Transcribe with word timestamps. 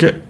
이게 0.00 0.22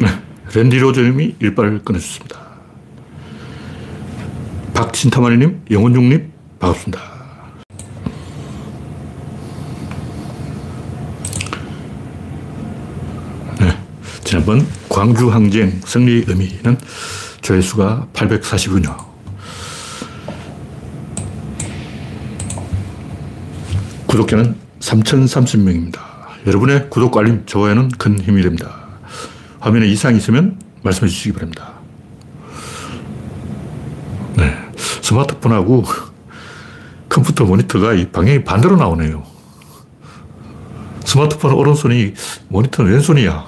네, 0.00 0.08
랜디 0.54 0.78
로저님이 0.78 1.36
일발을 1.38 1.82
끊어줬습니다. 1.84 2.40
박진타마니님, 4.72 5.66
영원중님, 5.70 6.32
반갑습니다. 6.58 7.02
네, 13.60 13.78
지난번 14.24 14.66
광주 14.88 15.30
항쟁 15.30 15.78
승리의 15.84 16.24
의미는 16.26 16.78
조회수가 17.42 18.08
840이군요. 18.14 19.11
구독자는 24.12 24.54
3,030명입니다. 24.80 25.98
여러분의 26.46 26.90
구독, 26.90 27.16
알림, 27.16 27.46
좋아요는 27.46 27.88
큰 27.96 28.20
힘이 28.20 28.42
됩니다. 28.42 28.82
화면에 29.58 29.86
이상이 29.86 30.18
있으면 30.18 30.60
말씀해 30.82 31.08
주시기 31.08 31.32
바랍니다. 31.32 31.72
네. 34.36 34.54
스마트폰하고 35.00 35.84
컴퓨터 37.08 37.46
모니터가 37.46 37.94
이 37.94 38.10
방향이 38.10 38.44
반대로 38.44 38.76
나오네요. 38.76 39.24
스마트폰 41.06 41.54
오른손이 41.54 42.12
모니터는 42.48 42.92
왼손이야. 42.92 43.46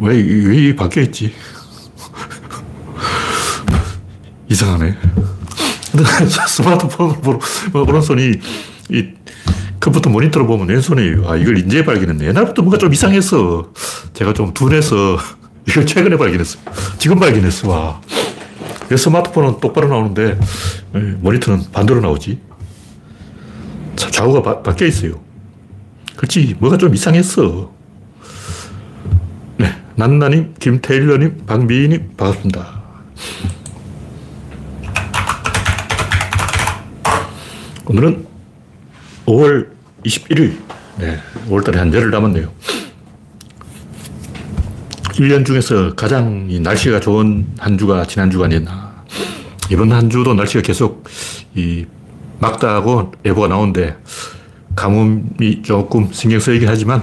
왜, 0.00 0.16
왜 0.16 0.74
바뀌어 0.74 1.04
있지? 1.04 1.32
이상하네. 4.50 4.98
스마트폰으로 6.48 7.38
오른손이 7.72 8.32
이 8.90 9.23
컴퓨터 9.84 10.08
모니터로 10.08 10.46
보면 10.46 10.68
왼손이에요. 10.68 11.28
아, 11.28 11.36
이걸 11.36 11.58
이제 11.58 11.84
발견했네. 11.84 12.28
옛날부터 12.28 12.62
뭔가 12.62 12.78
좀 12.78 12.90
이상했어. 12.90 13.70
제가 14.14 14.32
좀 14.32 14.54
둔해서 14.54 15.18
이걸 15.68 15.84
최근에 15.84 16.16
발견했어. 16.16 16.58
지금 16.96 17.20
발견했어. 17.20 17.68
와. 17.68 18.00
왜 18.88 18.96
스마트폰은 18.96 19.60
똑바로 19.60 19.88
나오는데 19.88 20.40
예, 20.94 20.98
모니터는 20.98 21.64
반대로 21.70 22.00
나오지? 22.00 22.40
좌우가 23.96 24.40
바, 24.40 24.62
바뀌어 24.62 24.86
있어요. 24.86 25.20
그렇지. 26.16 26.56
뭐가 26.60 26.78
좀 26.78 26.94
이상했어. 26.94 27.70
네. 29.58 29.70
난나님, 29.96 30.54
김태일러님, 30.58 31.44
박미희님, 31.44 32.14
반갑습니다. 32.16 32.82
오늘은 37.86 38.26
5월 39.26 39.73
21일. 40.04 40.58
네, 40.98 41.18
5월달에 41.48 41.76
한 41.76 41.92
열흘 41.92 42.10
남았네요. 42.10 42.48
1년 45.14 45.46
중에서 45.46 45.94
가장 45.94 46.48
날씨가 46.62 47.00
좋은 47.00 47.46
한 47.58 47.78
주가 47.78 48.04
지난 48.04 48.30
주가 48.30 48.46
아니었나. 48.46 49.04
이번 49.70 49.92
한 49.92 50.10
주도 50.10 50.34
날씨가 50.34 50.62
계속 50.62 51.04
이 51.54 51.86
막다하고 52.40 53.12
예보가 53.24 53.48
나오는데 53.48 53.96
가뭄이 54.76 55.62
조금 55.62 56.12
신경 56.12 56.40
쓰이긴 56.40 56.68
하지만 56.68 57.02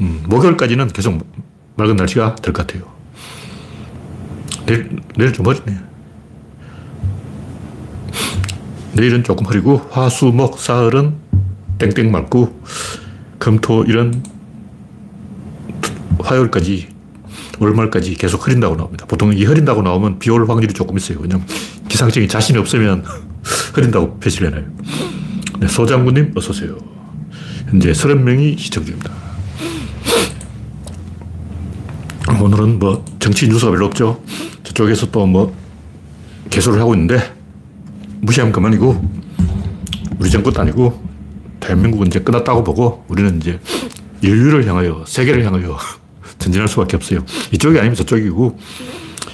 음, 0.00 0.22
목요일까지는 0.26 0.88
계속 0.88 1.26
맑은 1.76 1.96
날씨가 1.96 2.36
될 2.36 2.52
것 2.52 2.66
같아요. 2.66 2.84
내일, 4.66 4.88
내일 5.16 5.32
좀 5.32 5.46
어지네. 5.46 5.76
내일은 8.92 9.24
조금 9.24 9.46
흐리고 9.46 9.86
화, 9.90 10.08
수, 10.08 10.26
목, 10.26 10.58
사흘은 10.58 11.14
땡땡 11.80 12.12
맑고 12.12 12.62
금토 13.38 13.84
이런 13.84 14.22
화요일까지 16.20 16.88
월말까지 17.58 18.14
계속 18.14 18.46
흐린다고 18.46 18.76
나옵니다. 18.76 19.06
보통 19.06 19.32
이 19.32 19.44
흐린다고 19.44 19.82
나오면 19.82 20.18
비 20.18 20.30
올 20.30 20.48
확률이 20.48 20.72
조금 20.74 20.96
있어요. 20.96 21.18
왜냐면 21.20 21.46
기상청이 21.88 22.28
자신이 22.28 22.58
없으면 22.58 23.04
흐린다고 23.74 24.18
표시를 24.20 24.48
해놔요. 24.48 24.64
네, 25.60 25.68
소장군님 25.68 26.32
어서오세요. 26.36 26.76
현재 27.68 27.92
30명이 27.92 28.58
시청 28.58 28.84
중입니다. 28.84 29.10
오늘은 32.40 32.78
뭐 32.78 33.04
정치 33.18 33.48
뉴스가 33.48 33.70
별로 33.72 33.86
없죠. 33.86 34.22
저쪽에서 34.64 35.10
또 35.10 35.26
뭐 35.26 35.54
개소를 36.50 36.80
하고 36.80 36.94
있는데 36.94 37.32
무시하면 38.22 38.52
그만이고 38.52 39.08
우리 40.18 40.30
정권도 40.30 40.60
아니고 40.60 41.09
대한민국은 41.60 42.08
이제 42.08 42.18
끝났다고 42.20 42.64
보고 42.64 43.04
우리는 43.08 43.36
이제 43.38 43.60
인류를 44.22 44.66
향하여 44.66 45.04
세계를 45.06 45.44
향하여 45.44 45.78
전진할 46.38 46.68
수밖에 46.68 46.96
없어요. 46.96 47.24
이쪽이 47.52 47.78
아니면 47.78 47.94
저쪽이고 47.94 48.58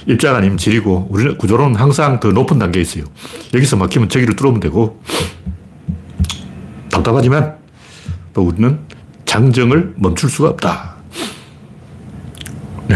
입장 0.07 0.35
아니면 0.35 0.57
질이고 0.57 1.07
우리는 1.09 1.37
구조로는 1.37 1.75
항상 1.75 2.19
더 2.19 2.31
높은 2.31 2.59
단계에 2.59 2.81
있어요. 2.81 3.03
여기서 3.53 3.75
막히면 3.75 4.09
저기를 4.09 4.35
뚫으면 4.35 4.59
되고 4.59 5.01
답답하지만 6.89 7.57
또 8.33 8.43
우리는 8.43 8.79
장정을 9.25 9.95
멈출 9.97 10.29
수가 10.29 10.49
없다. 10.49 10.95
네. 12.87 12.95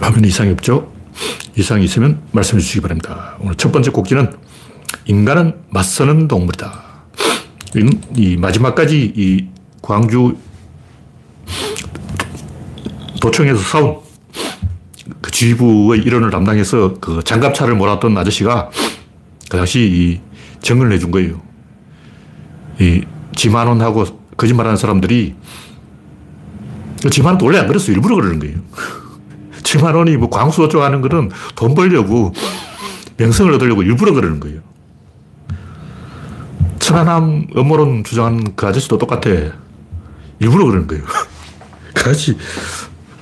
화면 0.00 0.24
이상이 0.24 0.50
없죠? 0.52 0.92
이상이 1.56 1.84
있으면 1.84 2.22
말씀해 2.32 2.60
주시기 2.60 2.80
바랍니다. 2.80 3.36
오늘 3.40 3.54
첫 3.54 3.70
번째 3.70 3.90
곡지는 3.90 4.32
인간은 5.06 5.54
맞서는 5.70 6.28
동물이다. 6.28 6.82
이 8.16 8.36
마지막까지 8.36 9.12
이 9.16 9.46
광주 9.82 10.36
도청에서 13.20 13.58
싸운 13.58 13.98
그 15.20 15.30
지휘부의 15.30 16.02
일원을 16.02 16.30
담당해서 16.30 16.94
그 17.00 17.22
장갑차를 17.22 17.74
몰았던 17.74 18.16
아저씨가 18.16 18.70
그 19.50 19.56
당시 19.56 19.80
이 19.80 20.20
증언을 20.62 20.92
해준 20.92 21.10
거예요. 21.10 21.40
이 22.80 23.02
지만원하고 23.34 24.04
거짓말하는 24.36 24.76
사람들이 24.76 25.34
지만원 27.10 27.40
원래 27.42 27.58
안 27.58 27.66
그랬어. 27.66 27.92
일부러 27.92 28.16
그러는 28.16 28.38
거예요. 28.38 28.56
지만원이 29.62 30.16
뭐 30.16 30.30
광수 30.30 30.64
어쩌고 30.64 30.84
하는 30.84 31.00
거는 31.00 31.30
돈 31.54 31.74
벌려고 31.74 32.32
명성을 33.16 33.52
얻으려고 33.52 33.82
일부러 33.82 34.12
그러는 34.12 34.40
거예요. 34.40 34.60
천안함 36.84 37.46
음모론 37.56 38.04
주장하는 38.04 38.54
그 38.56 38.66
아저씨도 38.66 38.98
똑같아. 38.98 39.30
일부러 40.38 40.66
그러는 40.66 40.86
거예요. 40.86 41.02
그 41.94 42.10
아저씨, 42.10 42.36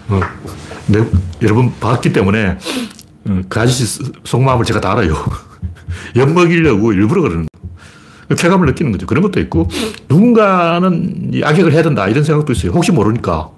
어, 0.09 0.21
내, 0.89 0.99
여러분 1.43 1.73
봤기 1.78 2.12
때문에 2.12 2.59
어, 3.28 3.41
그 3.49 3.61
아저씨 3.61 4.03
속마음을 4.25 4.65
제가 4.65 4.81
다 4.81 4.91
알아요. 4.91 5.15
엿먹이려고 6.17 6.93
일부러 6.93 7.23
그러는 7.23 7.47
거예요. 7.47 8.37
쾌감을 8.37 8.67
느끼는 8.67 8.91
거죠. 8.91 9.06
그런 9.06 9.23
것도 9.23 9.39
있고, 9.39 9.69
누군가는 10.09 11.31
악역을 11.44 11.73
해야 11.73 11.84
된다. 11.84 12.09
이런 12.09 12.25
생각도 12.25 12.53
있어요. 12.55 12.73
혹시 12.73 12.91
모르니까. 12.91 13.50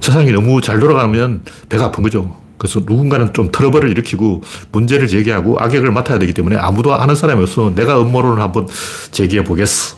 세상이 0.00 0.32
너무 0.32 0.60
잘 0.60 0.80
돌아가면 0.80 1.42
배가 1.68 1.84
아픈 1.84 2.02
거죠. 2.02 2.41
그래서 2.62 2.78
누군가는 2.78 3.32
좀 3.32 3.50
트러블을 3.50 3.90
일으키고 3.90 4.40
문제를 4.70 5.08
제기하고 5.08 5.58
악역을 5.58 5.90
맡아야 5.90 6.20
되기 6.20 6.32
때문에 6.32 6.54
아무도 6.54 6.94
아는 6.94 7.16
사람이 7.16 7.42
없어. 7.42 7.74
내가 7.74 8.00
음모론을 8.00 8.40
한번 8.40 8.68
제기해 9.10 9.42
보겠어. 9.42 9.96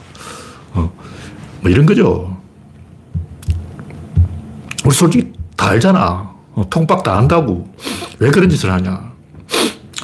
어. 0.73 0.91
뭐 1.61 1.71
이런 1.71 1.85
거죠. 1.85 2.35
우리 4.83 4.95
솔직히 4.95 5.31
다 5.59 5.69
알잖아. 5.69 6.33
어, 6.55 6.67
통박 6.71 7.03
다 7.03 7.19
안다고. 7.19 7.69
왜 8.19 8.31
그런 8.31 8.49
짓을 8.49 8.73
하냐. 8.73 9.13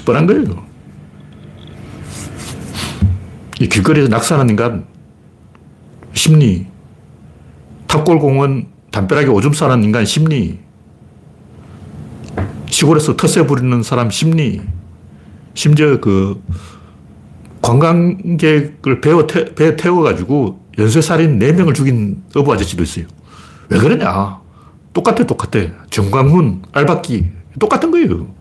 뻔한 0.05 0.27
거예요. 0.27 0.63
이 3.59 3.71
길거리에서 3.71 4.11
낙사하는 4.11 4.51
인간, 4.51 4.85
심리. 6.13 6.67
탑골공원 7.87 8.67
담벼락에 8.91 9.29
오줌 9.29 9.55
싸는 9.55 9.83
인간 9.83 10.05
심리. 10.05 10.59
시골에서 12.81 13.15
텃세 13.15 13.47
부리는 13.47 13.83
사람 13.83 14.11
심리, 14.11 14.63
심지어 15.53 16.01
그 16.01 16.43
관광객을 17.61 19.03
배워 19.03 19.27
태, 19.27 19.55
배에 19.55 19.77
태워가지고 19.77 20.59
연쇄살인 20.79 21.39
4명을 21.39 21.75
죽인 21.75 22.23
어부 22.35 22.51
아저씨도 22.55 22.83
있어요. 22.83 23.05
왜 23.69 23.79
그러냐? 23.79 24.41
똑같아, 24.95 25.25
똑같아. 25.25 25.61
정광훈, 25.91 26.63
알박기, 26.73 27.27
똑같은 27.59 27.91
거예요. 27.91 28.35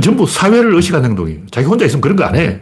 전부 0.00 0.26
사회를 0.26 0.72
의식한 0.76 1.04
행동이에요. 1.04 1.40
자기 1.50 1.66
혼자 1.66 1.86
있으면 1.86 2.02
그런 2.02 2.16
거 2.16 2.24
안 2.24 2.36
해. 2.36 2.60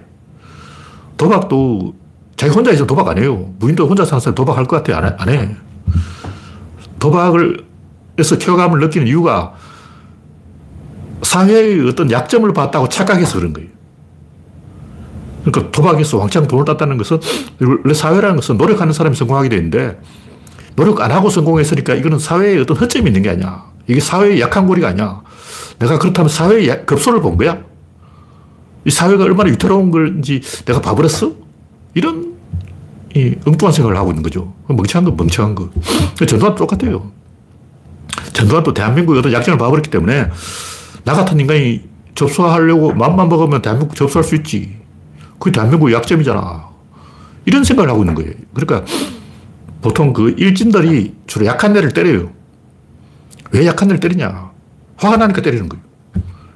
도박도 1.18 1.94
자기 2.36 2.50
혼자 2.54 2.70
있으면 2.70 2.86
도박 2.86 3.08
안 3.08 3.18
해요. 3.18 3.52
무인도 3.58 3.86
혼자 3.86 4.06
사는 4.06 4.20
사람 4.20 4.34
도박할 4.34 4.64
것 4.64 4.82
같아. 4.82 4.96
안 4.96 5.04
해. 5.04 5.14
안 5.18 5.28
해. 5.28 5.56
도박을 6.98 7.62
해서 8.18 8.38
쾌감을 8.38 8.80
느끼는 8.80 9.06
이유가 9.06 9.54
사회의 11.24 11.86
어떤 11.88 12.10
약점을 12.10 12.52
봤다고 12.52 12.88
착각해서 12.88 13.38
그런 13.38 13.52
거예요. 13.52 13.68
그러니까 15.44 15.70
도박에서 15.70 16.18
왕창 16.18 16.46
돈을 16.46 16.64
땄다는 16.64 16.96
것은 16.96 17.20
원래 17.60 17.94
사회라는 17.94 18.36
것은 18.36 18.56
노력하는 18.56 18.92
사람이 18.92 19.14
성공하게 19.14 19.50
되는데 19.50 20.00
노력 20.76 21.00
안 21.00 21.12
하고 21.12 21.30
성공했으니까 21.30 21.94
이거는 21.94 22.18
사회에 22.18 22.58
어떤 22.58 22.76
허점이 22.76 23.08
있는 23.08 23.22
게 23.22 23.30
아니야. 23.30 23.64
이게 23.86 24.00
사회의 24.00 24.40
약한 24.40 24.66
고리가 24.66 24.88
아니야. 24.88 25.22
내가 25.78 25.98
그렇다면 25.98 26.28
사회의 26.28 26.86
급소를 26.86 27.20
본 27.20 27.36
거야. 27.36 27.62
이 28.84 28.90
사회가 28.90 29.24
얼마나 29.24 29.50
위태로운 29.50 29.90
건지 29.90 30.40
내가 30.64 30.80
봐버렸어? 30.80 31.32
이런 31.94 32.34
이 33.14 33.34
엉뚱한 33.46 33.72
생각을 33.72 33.96
하고 33.96 34.10
있는 34.10 34.22
거죠. 34.22 34.52
멍청한 34.66 35.10
거, 35.10 35.16
멍청한 35.16 35.54
거. 35.54 35.70
전두환 36.26 36.54
똑같아요. 36.54 37.12
전두환도 38.32 38.74
대한민국의 38.74 39.20
어떤 39.20 39.32
약점을 39.32 39.58
봐버렸기 39.58 39.90
때문에 39.90 40.30
나 41.04 41.12
같은 41.14 41.38
인간이 41.38 41.82
접수하려고 42.14 42.92
마음만 42.94 43.28
먹으면 43.28 43.60
대한민국 43.62 43.94
접수할 43.94 44.24
수 44.24 44.34
있지. 44.34 44.76
그게 45.38 45.52
대한민국의 45.52 45.94
약점이잖아. 45.94 46.68
이런 47.44 47.64
생각을 47.64 47.90
하고 47.90 48.02
있는 48.02 48.14
거예요. 48.14 48.32
그러니까 48.54 48.90
보통 49.82 50.12
그 50.12 50.34
일진들이 50.38 51.14
주로 51.26 51.44
약한 51.44 51.76
애를 51.76 51.92
때려요. 51.92 52.30
왜 53.50 53.66
약한 53.66 53.88
애를 53.90 54.00
때리냐. 54.00 54.50
화가 54.96 55.16
나니까 55.18 55.42
때리는 55.42 55.68
거예요. 55.68 55.84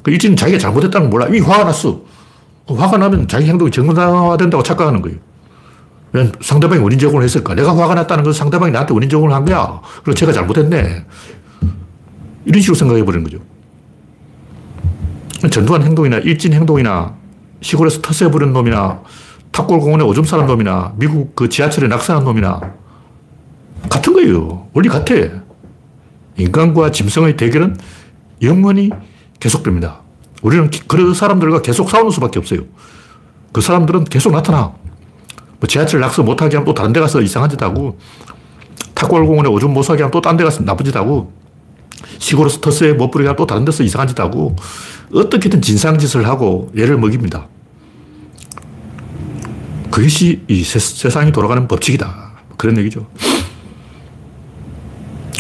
그 0.03 0.11
일진은 0.11 0.37
자기가 0.37 0.59
잘못했다는 0.59 1.11
걸 1.11 1.21
몰라. 1.21 1.27
이미 1.29 1.41
화가 1.41 1.65
났어. 1.65 2.01
화가 2.67 2.97
나면 2.97 3.29
자기 3.29 3.47
행동이 3.47 3.71
정상화된다고 3.71 4.63
착각하는 4.63 5.03
거예요. 5.03 5.19
왜 6.13 6.33
상대방이 6.41 6.81
원인 6.81 6.99
제공을 6.99 7.23
했을까? 7.23 7.55
내가 7.55 7.77
화가 7.77 7.95
났다는 7.95 8.25
건 8.25 8.33
상대방이 8.33 8.73
나한테 8.73 8.95
원인 8.95 9.11
제공을 9.11 9.35
한 9.35 9.45
거야. 9.45 9.81
그리고 10.03 10.15
제가 10.15 10.33
잘못했네. 10.33 11.05
이런 12.47 12.63
식으로 12.63 12.75
생각해 12.77 13.05
버리는 13.05 13.25
거죠. 13.25 13.39
전두환 15.51 15.83
행동이나 15.83 16.19
일진 16.19 16.53
행동이나 16.53 17.15
시골에서 17.61 18.01
터세 18.03 18.31
부른 18.31 18.53
놈이나 18.53 19.03
탑골공원에 19.53 20.05
오줌 20.05 20.25
싸는 20.25 20.47
놈이나 20.47 20.93
미국 20.97 21.35
그 21.37 21.49
지하철에 21.49 21.89
낙서한 21.89 22.25
놈이나 22.25 22.61
같은 23.89 24.13
거예요. 24.13 24.69
원리 24.75 24.89
같아. 24.89 25.15
인간과 26.37 26.91
짐승의 26.91 27.37
대결은 27.37 27.77
영원히 28.43 28.91
계속됩니다. 29.41 30.01
우리는 30.43 30.71
그런 30.87 31.15
사람들과 31.15 31.63
계속 31.63 31.91
싸우는 31.91 32.11
수밖에 32.11 32.39
없어요. 32.39 32.61
그 33.53 33.61
사람들은 33.61 34.05
계속 34.05 34.33
나타나. 34.33 34.73
뭐 35.61 35.67
지하철 35.67 36.01
낙서 36.01 36.23
못하게 36.23 36.57
하면 36.57 36.65
또 36.67 36.75
다른 36.75 36.93
데 36.93 37.01
가서 37.01 37.21
이상한 37.21 37.51
짓 37.51 37.61
하고, 37.63 37.99
탁골공원에 38.95 39.49
오줌 39.49 39.73
못 39.73 39.83
사게 39.83 40.03
하면 40.03 40.11
또 40.13 40.21
딴 40.21 40.37
데 40.37 40.45
가서 40.45 40.63
나쁜 40.65 40.85
짓 40.85 40.95
하고, 40.95 41.33
시골에서 42.19 42.61
터스에 42.61 42.93
못 42.93 43.15
하면 43.17 43.37
또 43.37 43.47
다른 43.47 43.65
데서 43.65 43.83
이상한 43.83 44.09
짓 44.09 44.19
하고, 44.21 44.57
어떻게든 45.13 45.63
진상짓을 45.63 46.27
하고 46.27 46.71
얘를 46.77 46.99
먹입니다. 46.99 47.49
그것이 49.91 50.43
이 50.49 50.63
세, 50.63 50.79
상이 50.79 51.33
돌아가는 51.33 51.67
법칙이다. 51.67 52.33
그런 52.57 52.77
얘기죠. 52.79 53.07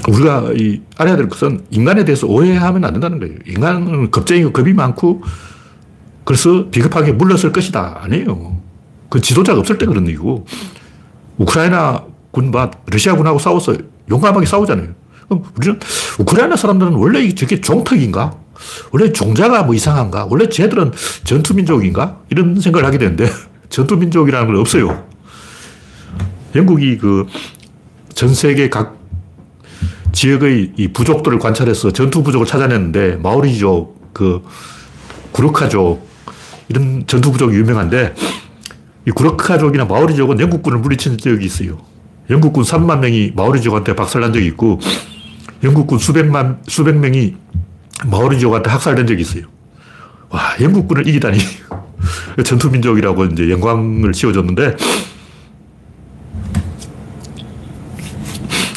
우리가 0.08 0.52
이 0.56 0.80
알아야 0.96 1.16
될 1.16 1.28
것은 1.28 1.66
인간에 1.70 2.04
대해서 2.04 2.26
오해하면 2.26 2.84
안 2.84 2.92
된다는 2.92 3.18
거예요. 3.18 3.34
인간은 3.46 4.10
겁쟁이고 4.10 4.52
겁이 4.52 4.72
많고 4.72 5.22
그래서 6.24 6.68
비겁하게 6.70 7.12
물러설 7.12 7.52
것이다. 7.52 8.00
아니에요. 8.02 8.60
그 9.10 9.20
지도자가 9.20 9.60
없을 9.60 9.78
때 9.78 9.86
그런 9.86 10.06
얘기고 10.08 10.46
우크라이나 11.36 12.04
군과 12.30 12.70
러시아 12.86 13.14
군하고 13.16 13.38
싸워서 13.38 13.76
용감하게 14.10 14.46
싸우잖아요. 14.46 14.88
우리는 15.28 15.78
우크라이나 16.18 16.56
사람들은 16.56 16.92
원래 16.94 17.28
저게 17.34 17.60
종특인가? 17.60 18.34
원래 18.92 19.12
종자가 19.12 19.62
뭐 19.62 19.74
이상한가? 19.74 20.26
원래 20.30 20.48
쟤들은 20.48 20.92
전투민족인가? 21.24 22.20
이런 22.30 22.60
생각을 22.60 22.86
하게 22.86 22.98
되는데 22.98 23.30
전투민족이라는 23.68 24.46
건 24.46 24.56
없어요. 24.56 25.04
영국이 26.54 26.98
그 26.98 27.26
전 28.18 28.34
세계 28.34 28.68
각 28.68 28.98
지역의 30.10 30.72
이 30.76 30.88
부족들을 30.88 31.38
관찰해서 31.38 31.92
전투 31.92 32.24
부족을 32.24 32.46
찾아냈는데 32.46 33.14
마오리족, 33.22 34.12
그 34.12 34.42
구르카족 35.30 36.04
이런 36.68 37.04
전투 37.06 37.30
부족이 37.30 37.54
유명한데 37.54 38.16
이 39.06 39.12
구르카족이나 39.12 39.84
마오리족은 39.84 40.40
영국군을 40.40 40.78
물리친 40.80 41.18
적이 41.18 41.46
있어요. 41.46 41.78
영국군 42.28 42.64
3만 42.64 42.98
명이 42.98 43.34
마오리족한테 43.36 43.94
박살난 43.94 44.32
적이 44.32 44.46
있고 44.46 44.80
영국군 45.62 45.98
수백만 45.98 46.58
수백 46.66 46.96
명이 46.96 47.36
마오리족한테 48.06 48.70
학살된 48.70 49.06
적이 49.06 49.22
있어요. 49.22 49.44
와 50.30 50.40
영국군을 50.60 51.06
이기다니 51.08 51.38
전투 52.44 52.70
민족이라고 52.70 53.24
이제 53.26 53.50
영광을 53.50 54.14
씌워줬는데 54.14 54.76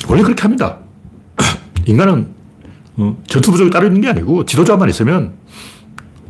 원래 0.08 0.24
그렇게 0.24 0.42
합니다. 0.42 0.78
인간은 1.86 2.28
어, 2.98 3.18
전투 3.28 3.52
부족이 3.52 3.70
따로 3.70 3.88
있는 3.88 4.02
게 4.02 4.10
아니고 4.10 4.46
지도자만 4.46 4.90
있으면 4.90 5.34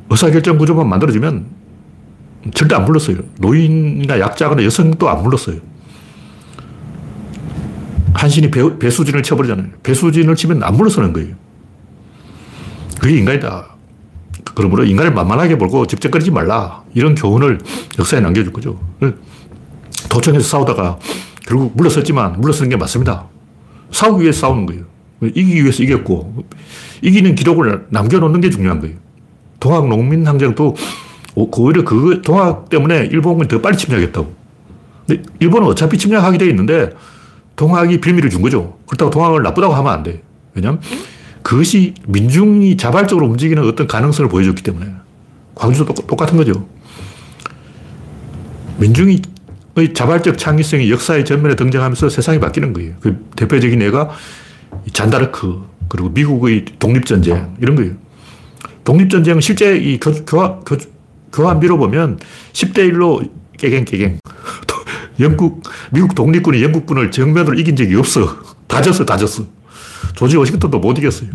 의사결정 0.09 0.57
구조만 0.57 0.89
만들어지면 0.89 1.45
절대 2.53 2.75
안 2.75 2.85
불렀어요. 2.85 3.17
노인이나 3.39 4.19
약자거나 4.19 4.63
여성도 4.63 5.09
안 5.09 5.23
불렀어요. 5.23 5.59
한신이 8.13 8.51
배, 8.51 8.77
배수진을 8.77 9.23
쳐버리잖아요. 9.23 9.67
배수진을 9.83 10.35
치면 10.35 10.63
안 10.63 10.75
물러서는 10.75 11.13
거예요. 11.13 11.35
그게 12.99 13.17
인간이다. 13.17 13.67
그러므로 14.53 14.83
인간을 14.83 15.13
만만하게 15.13 15.57
보고 15.57 15.85
집적거리지 15.87 16.31
말라. 16.31 16.83
이런 16.93 17.15
교훈을 17.15 17.59
역사에 17.97 18.19
남겨줄 18.19 18.51
거죠. 18.53 18.79
도청에서 20.09 20.47
싸우다가 20.47 20.99
결국 21.47 21.75
물러섰지만 21.75 22.39
물러서는 22.41 22.69
게 22.69 22.77
맞습니다. 22.77 23.27
싸우기 23.91 24.23
위해서 24.23 24.41
싸우는 24.41 24.65
거예요. 24.65 24.83
이기기 25.21 25.63
위해서 25.63 25.83
이겼고, 25.83 26.45
이기는 27.01 27.35
기록을 27.35 27.85
남겨놓는 27.89 28.41
게 28.41 28.49
중요한 28.49 28.79
거예요. 28.81 28.95
동학 29.59 29.87
농민 29.87 30.25
항쟁도 30.27 30.75
오히려 31.35 31.83
그 31.83 32.21
동학 32.23 32.69
때문에 32.69 33.05
일본군이 33.05 33.47
더 33.47 33.61
빨리 33.61 33.77
침략했다고. 33.77 34.33
근데 35.07 35.23
일본은 35.39 35.67
어차피 35.67 35.97
침략하게 35.97 36.37
돼 36.37 36.49
있는데 36.49 36.91
동학이 37.61 38.01
빌미를 38.01 38.31
준 38.31 38.41
거죠. 38.41 38.79
그렇다고 38.87 39.11
동학을 39.11 39.43
나쁘다고 39.43 39.71
하면 39.75 39.93
안 39.93 40.01
돼. 40.01 40.23
왜냐면 40.55 40.81
그것이 41.43 41.93
민중이 42.07 42.75
자발적으로 42.75 43.27
움직이는 43.27 43.63
어떤 43.67 43.85
가능성을 43.85 44.27
보여줬기 44.31 44.63
때문에. 44.63 44.87
광주도 45.53 45.93
똑같은 45.93 46.37
거죠. 46.37 46.67
민중이 48.79 49.21
자발적 49.93 50.39
창의성이 50.39 50.89
역사의 50.89 51.23
전면에 51.23 51.55
등장하면서 51.55 52.09
세상이 52.09 52.39
바뀌는 52.39 52.73
거예요. 52.73 52.95
그 52.99 53.23
대표적인 53.35 53.79
예가 53.79 54.09
잔다르크, 54.91 55.63
그리고 55.87 56.09
미국의 56.09 56.65
독립전쟁, 56.79 57.57
이런 57.61 57.75
거예요. 57.75 57.93
독립전쟁 58.85 59.39
실제 59.39 59.77
이 59.77 59.99
교, 59.99 60.11
교, 60.25 60.61
교, 60.61 60.77
교환비로 61.31 61.77
보면 61.77 62.17
10대 62.53 62.91
1로 62.91 63.29
깨갱 63.59 63.85
깨갱. 63.85 64.17
영국, 65.21 65.63
미국 65.91 66.15
독립군이 66.15 66.61
영국군을 66.63 67.11
정면으로 67.11 67.57
이긴 67.57 67.75
적이 67.75 67.95
없어. 67.95 68.37
다 68.67 68.81
졌어, 68.81 69.05
다 69.05 69.15
졌어. 69.15 69.43
조지 70.15 70.35
워싱턴도 70.35 70.79
못 70.79 70.97
이겼어요. 70.97 71.29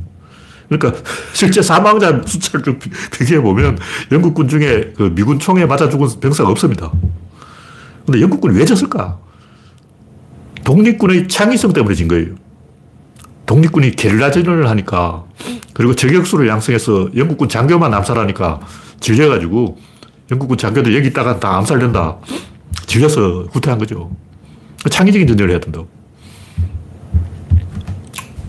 그러니까 0.68 1.00
실제 1.32 1.62
사망자 1.62 2.20
숫자를 2.26 2.78
비교해 3.12 3.40
보면 3.40 3.78
영국군 4.10 4.48
중에 4.48 4.92
그 4.96 5.14
미군 5.14 5.38
총에 5.38 5.64
맞아 5.64 5.88
죽은 5.88 6.20
병사가 6.20 6.50
없습니다. 6.50 6.92
근데 8.04 8.20
영국군이 8.20 8.58
왜 8.58 8.64
졌을까? 8.64 9.18
독립군의 10.64 11.28
창의성 11.28 11.72
때문에 11.72 11.94
진 11.94 12.08
거예요. 12.08 12.34
독립군이 13.46 13.92
게릴라전을 13.92 14.68
하니까 14.68 15.24
그리고 15.72 15.94
저격수를 15.94 16.48
양성해서 16.48 17.10
영국군 17.14 17.48
장교만 17.48 17.94
암살하니까 17.94 18.60
질려가지고 18.98 19.78
영국군 20.32 20.58
장교들 20.58 20.96
여기 20.96 21.08
있다가 21.08 21.38
다 21.38 21.56
암살된다. 21.58 22.18
질려서 22.86 23.46
후퇴한 23.52 23.78
거죠. 23.78 24.10
창의적인 24.90 25.26
전쟁을 25.26 25.50
해야 25.50 25.60
된다고. 25.60 25.88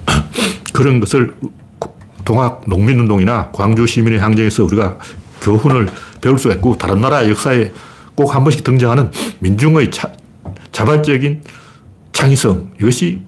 그런 0.73 0.99
것을 0.99 1.33
동학 2.25 2.63
농민운동이나 2.67 3.51
광주 3.51 3.87
시민의 3.87 4.19
항쟁에서 4.19 4.65
우리가 4.65 4.97
교훈을 5.41 5.87
배울 6.19 6.37
수가 6.37 6.55
있고 6.55 6.77
다른 6.77 6.99
나라 6.99 7.27
역사에 7.29 7.71
꼭 8.15 8.33
한 8.33 8.43
번씩 8.43 8.63
등장하는 8.63 9.11
민중의 9.39 9.91
차, 9.91 10.11
자발적인 10.71 11.43
창의성 12.11 12.71
이것이 12.81 13.21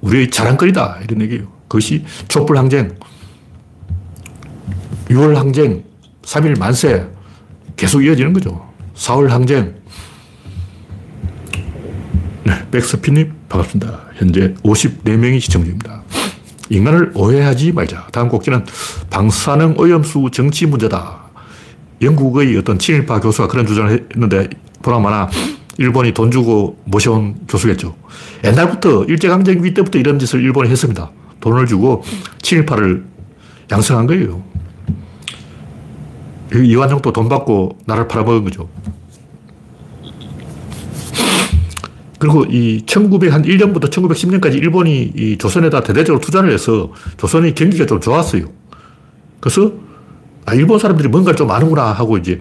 우리의 0.00 0.30
자랑거리다 0.30 0.98
이런 1.04 1.22
얘기예요. 1.22 1.46
그것이 1.68 2.04
촛불 2.28 2.58
항쟁, 2.58 2.96
6월 5.08 5.34
항쟁, 5.34 5.84
3일 6.22 6.58
만세 6.58 7.06
계속 7.76 8.02
이어지는 8.02 8.32
거죠. 8.32 8.68
4월 8.96 9.28
항쟁 9.28 9.64
네, 9.64 9.75
백스피님 12.70 13.32
반갑습니다. 13.48 14.00
현재 14.16 14.54
54명이 14.62 15.40
시청 15.40 15.62
중입니다. 15.62 16.02
인간을 16.68 17.12
오해하지 17.14 17.72
말자. 17.72 18.08
다음 18.12 18.28
곡지는 18.28 18.64
방사능 19.10 19.76
오염수 19.78 20.30
정치 20.32 20.66
문제다. 20.66 21.26
영국의 22.02 22.56
어떤 22.56 22.78
친일파 22.78 23.20
교수가 23.20 23.48
그런 23.48 23.66
주장을 23.66 24.08
했는데 24.14 24.48
보나마나 24.82 25.30
일본이 25.78 26.12
돈 26.12 26.30
주고 26.30 26.78
모셔온 26.84 27.46
교수겠죠. 27.48 27.96
옛날부터 28.44 29.04
일제강점기 29.04 29.74
때부터 29.74 29.98
이런 29.98 30.18
짓을 30.18 30.42
일본이 30.42 30.70
했습니다. 30.70 31.10
돈을 31.40 31.66
주고 31.66 32.02
친일파를 32.42 33.04
양성한 33.70 34.06
거예요. 34.06 34.42
이완용도 36.54 37.12
돈 37.12 37.28
받고 37.28 37.78
나라를 37.86 38.08
팔아먹은 38.08 38.44
거죠. 38.44 38.68
그리고 42.18 42.44
이 42.44 42.82
1901년부터 42.86 43.90
1910년까지 43.90 44.54
일본이 44.54 45.12
이 45.14 45.36
조선에다 45.38 45.82
대대적으로 45.82 46.20
투자를 46.20 46.50
해서 46.52 46.92
조선의 47.16 47.54
경기가 47.54 47.86
좀 47.86 48.00
좋았어요. 48.00 48.46
그래서 49.40 49.72
아, 50.46 50.54
일본 50.54 50.78
사람들이 50.78 51.08
뭔가를 51.08 51.36
좀 51.36 51.50
아는구나 51.50 51.92
하고 51.92 52.16
이제 52.16 52.40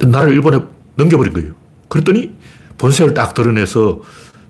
나라를 0.00 0.34
일본에 0.34 0.60
넘겨버린 0.96 1.32
거예요. 1.32 1.52
그랬더니 1.88 2.32
본색을 2.78 3.14
딱 3.14 3.34
드러내서 3.34 4.00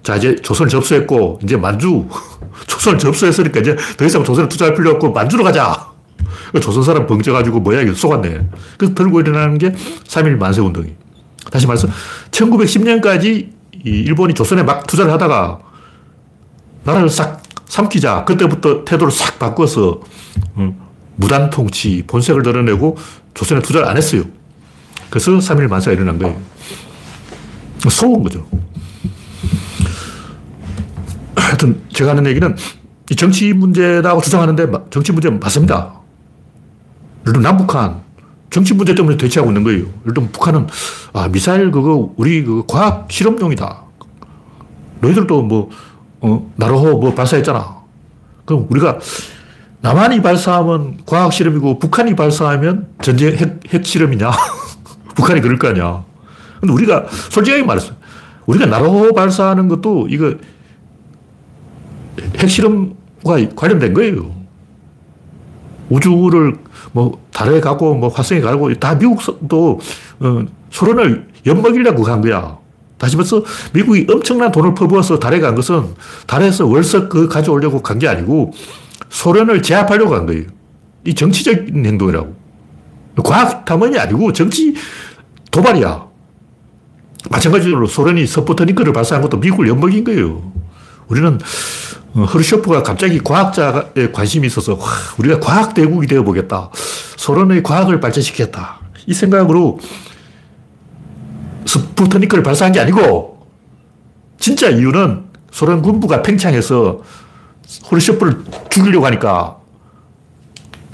자, 0.04 0.16
이제 0.16 0.36
조선을 0.36 0.68
접수했고, 0.68 1.40
이제 1.42 1.56
만주, 1.56 2.06
조선을 2.68 2.98
접수했으니까 2.98 3.60
이제 3.60 3.74
더 3.96 4.04
이상 4.04 4.22
조선에 4.22 4.48
투자할 4.48 4.74
필요 4.74 4.90
없고 4.90 5.12
만주로 5.12 5.42
가자. 5.42 5.92
조선 6.60 6.82
사람 6.82 7.06
벙쪄가지고 7.06 7.60
뭐야, 7.60 7.80
이거 7.80 7.94
속았네. 7.94 8.48
그래서 8.76 8.94
들고 8.94 9.20
일어나는 9.20 9.56
게 9.56 9.72
3일 9.72 10.36
만세운동이. 10.36 10.94
다시 11.54 11.68
말해서 11.68 11.86
1910년까지 12.32 13.52
일본이 13.84 14.34
조선에 14.34 14.64
막 14.64 14.88
투자를 14.88 15.12
하다가 15.12 15.60
나라를 16.82 17.08
싹 17.08 17.44
삼키자. 17.66 18.24
그때부터 18.24 18.84
태도를 18.84 19.12
싹 19.12 19.38
바꿔서 19.38 20.00
음, 20.56 20.76
무단 21.14 21.50
통치, 21.50 22.02
본색을 22.08 22.42
드러내고 22.42 22.96
조선에 23.34 23.62
투자를 23.62 23.86
안 23.86 23.96
했어요. 23.96 24.24
그래서 25.10 25.30
3일 25.30 25.68
만세가 25.68 25.94
일어난 25.94 26.18
거예요. 26.18 26.36
속은 27.88 28.24
거죠. 28.24 28.44
하여튼 31.36 31.84
제가 31.92 32.10
하는 32.10 32.26
얘기는 32.26 32.56
이 33.12 33.14
정치 33.14 33.52
문제라고 33.52 34.20
주장하는데 34.20 34.66
정치 34.90 35.12
문제 35.12 35.30
맞습니다. 35.30 36.00
들면 37.24 37.42
남북한 37.42 38.03
정치 38.50 38.74
문제 38.74 38.94
때문에 38.94 39.16
대치하고 39.16 39.50
있는 39.50 39.64
거예요. 39.64 39.86
들면 40.04 40.32
북한은 40.32 40.66
아, 41.12 41.28
미사일 41.28 41.70
그거 41.70 42.12
우리 42.16 42.44
그 42.44 42.64
과학 42.66 43.10
실험용이다. 43.10 43.82
너희들도 45.00 45.42
뭐, 45.42 45.70
어, 46.20 46.50
나로호 46.56 46.98
뭐 46.98 47.14
발사했잖아. 47.14 47.76
그럼 48.44 48.66
우리가 48.70 48.98
남한이 49.80 50.22
발사하면 50.22 50.98
과학 51.04 51.32
실험이고 51.32 51.78
북한이 51.78 52.16
발사하면 52.16 52.88
전쟁 53.02 53.34
핵, 53.36 53.60
핵 53.72 53.84
실험이냐? 53.84 54.30
북한이 55.14 55.40
그럴 55.40 55.58
거 55.58 55.68
아니야. 55.68 56.04
근데 56.60 56.72
우리가 56.72 57.06
솔직하게 57.30 57.64
말했어. 57.64 57.92
우리가 58.46 58.66
나로 58.66 59.12
발사하는 59.12 59.68
것도 59.68 60.08
이거 60.08 60.34
핵실험과 62.38 63.54
관련된 63.56 63.94
거예요. 63.94 64.34
우주를 65.90 66.58
뭐 66.94 67.20
달에 67.32 67.60
가고 67.60 67.92
뭐 67.96 68.08
화성에 68.08 68.40
가고 68.40 68.72
다 68.74 68.94
미국도 68.94 69.80
어, 70.20 70.44
소련을 70.70 71.26
엿먹이려고 71.44 72.04
한 72.04 72.20
거야. 72.20 72.56
다시 72.98 73.16
말해서 73.16 73.42
미국이 73.72 74.06
엄청난 74.08 74.52
돈을 74.52 74.74
퍼부어서 74.74 75.18
달에 75.18 75.40
간 75.40 75.56
것은 75.56 75.94
달에서 76.26 76.66
월석 76.66 77.08
그 77.08 77.26
가져오려고 77.28 77.82
간 77.82 77.98
게 77.98 78.06
아니고 78.06 78.52
소련을 79.10 79.60
제압하려고 79.62 80.14
한 80.14 80.24
거예요. 80.26 80.44
이 81.04 81.12
정치적인 81.14 81.84
행동이라고. 81.84 82.32
과학 83.24 83.64
탐험이 83.64 83.98
아니고 83.98 84.32
정치 84.32 84.74
도발이야. 85.50 86.06
마찬가지로 87.28 87.86
소련이 87.86 88.24
서포터니크를 88.26 88.92
발사한 88.92 89.20
것도 89.22 89.38
미국을 89.38 89.66
엿먹인 89.68 90.04
거예요. 90.04 90.52
우리는 91.08 91.38
허르쇼프가 92.16 92.82
갑자기 92.82 93.18
과학자에 93.18 94.12
관심이 94.12 94.46
있어서 94.46 94.74
와, 94.74 94.86
우리가 95.18 95.40
과학 95.40 95.74
대국이 95.74 96.06
되어 96.06 96.22
보겠다. 96.22 96.70
소련의 97.16 97.62
과학을 97.62 98.00
발전시켰다. 98.00 98.78
이 99.06 99.14
생각으로 99.14 99.80
스푸트니크를 101.66 102.42
발사한 102.42 102.72
게 102.72 102.80
아니고 102.80 103.46
진짜 104.38 104.68
이유는 104.68 105.24
소련 105.50 105.82
군부가 105.82 106.22
팽창해서 106.22 107.02
허르쇼프를 107.90 108.44
죽이려고 108.70 109.06
하니까 109.06 109.56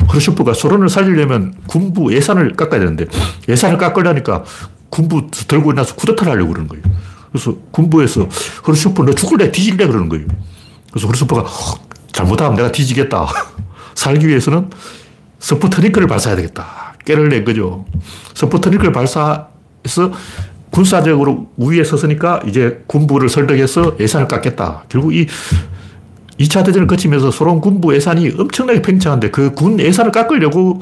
허르쇼프가 0.08 0.54
소련을 0.54 0.88
살리려면 0.88 1.54
군부 1.66 2.14
예산을 2.14 2.54
깎아야 2.54 2.80
되는데 2.80 3.06
예산을 3.48 3.76
깎으려니까 3.78 4.44
군부 4.88 5.30
들고 5.30 5.72
나서 5.72 5.94
쿠데타를 5.94 6.32
하려고 6.32 6.52
그러는 6.52 6.68
거예요. 6.68 6.82
그래서 7.30 7.54
군부에서 7.70 8.26
허르쇼프 8.66 9.02
너 9.04 9.12
죽을래 9.12 9.52
뒤질래 9.52 9.86
그러는 9.86 10.08
거예요. 10.08 10.26
그래서 10.90 11.06
허르쇼프가 11.06 11.44
잘못하면 12.12 12.56
내가 12.56 12.72
뒤지겠다. 12.72 13.26
살기 13.94 14.26
위해서는 14.28 14.70
스푸트니크를 15.38 16.06
발사해야 16.06 16.36
되겠다. 16.36 16.94
깨를 17.04 17.28
낸 17.28 17.44
거죠. 17.44 17.84
스푸트니크를 18.34 18.92
발사해서 18.92 20.12
군사적으로 20.70 21.50
우위에 21.56 21.82
섰으니까 21.82 22.42
이제 22.46 22.82
군부를 22.86 23.28
설득해서 23.28 23.96
예산을 23.98 24.28
깎겠다. 24.28 24.84
결국 24.88 25.14
이 25.14 25.26
2차 26.38 26.64
대전을 26.64 26.86
거치면서 26.86 27.30
소련 27.30 27.60
군부 27.60 27.94
예산이 27.94 28.32
엄청나게 28.38 28.80
팽창한데 28.82 29.30
그 29.30 29.50
군 29.54 29.78
예산을 29.80 30.10
깎으려고 30.12 30.80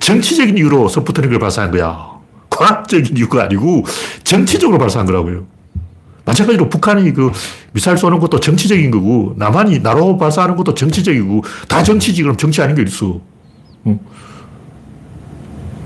정치적인 0.00 0.58
이유로 0.58 0.88
스푸트닉을 0.88 1.38
발사한 1.38 1.70
거야. 1.70 2.10
과학적인 2.50 3.16
이유가 3.16 3.44
아니고 3.44 3.84
정치적으로 4.24 4.78
발사한 4.78 5.06
거라고요. 5.06 5.46
마찬가지로 6.24 6.68
북한이 6.68 7.12
그 7.12 7.30
미사일 7.72 7.96
쏘는 7.96 8.18
것도 8.18 8.40
정치적인 8.40 8.90
거고 8.90 9.34
남한이 9.36 9.80
나로 9.80 10.16
발사하는 10.16 10.56
것도 10.56 10.74
정치적이고 10.74 11.44
다 11.68 11.82
정치지 11.82 12.22
그럼 12.22 12.36
정치 12.36 12.60
아닌 12.62 12.74
게 12.74 12.82
있어. 12.82 13.20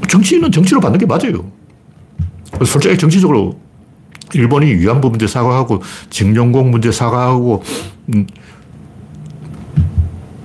정치는 0.08 0.50
정치로 0.52 0.80
받는 0.80 0.98
게 0.98 1.06
맞아요. 1.06 1.44
솔직히 2.64 2.96
정치적으로 2.96 3.58
일본이 4.32 4.74
위안부 4.74 5.10
문제 5.10 5.26
사과하고 5.26 5.82
징용공 6.10 6.70
문제 6.70 6.90
사과하고 6.90 7.62
음, 8.14 8.26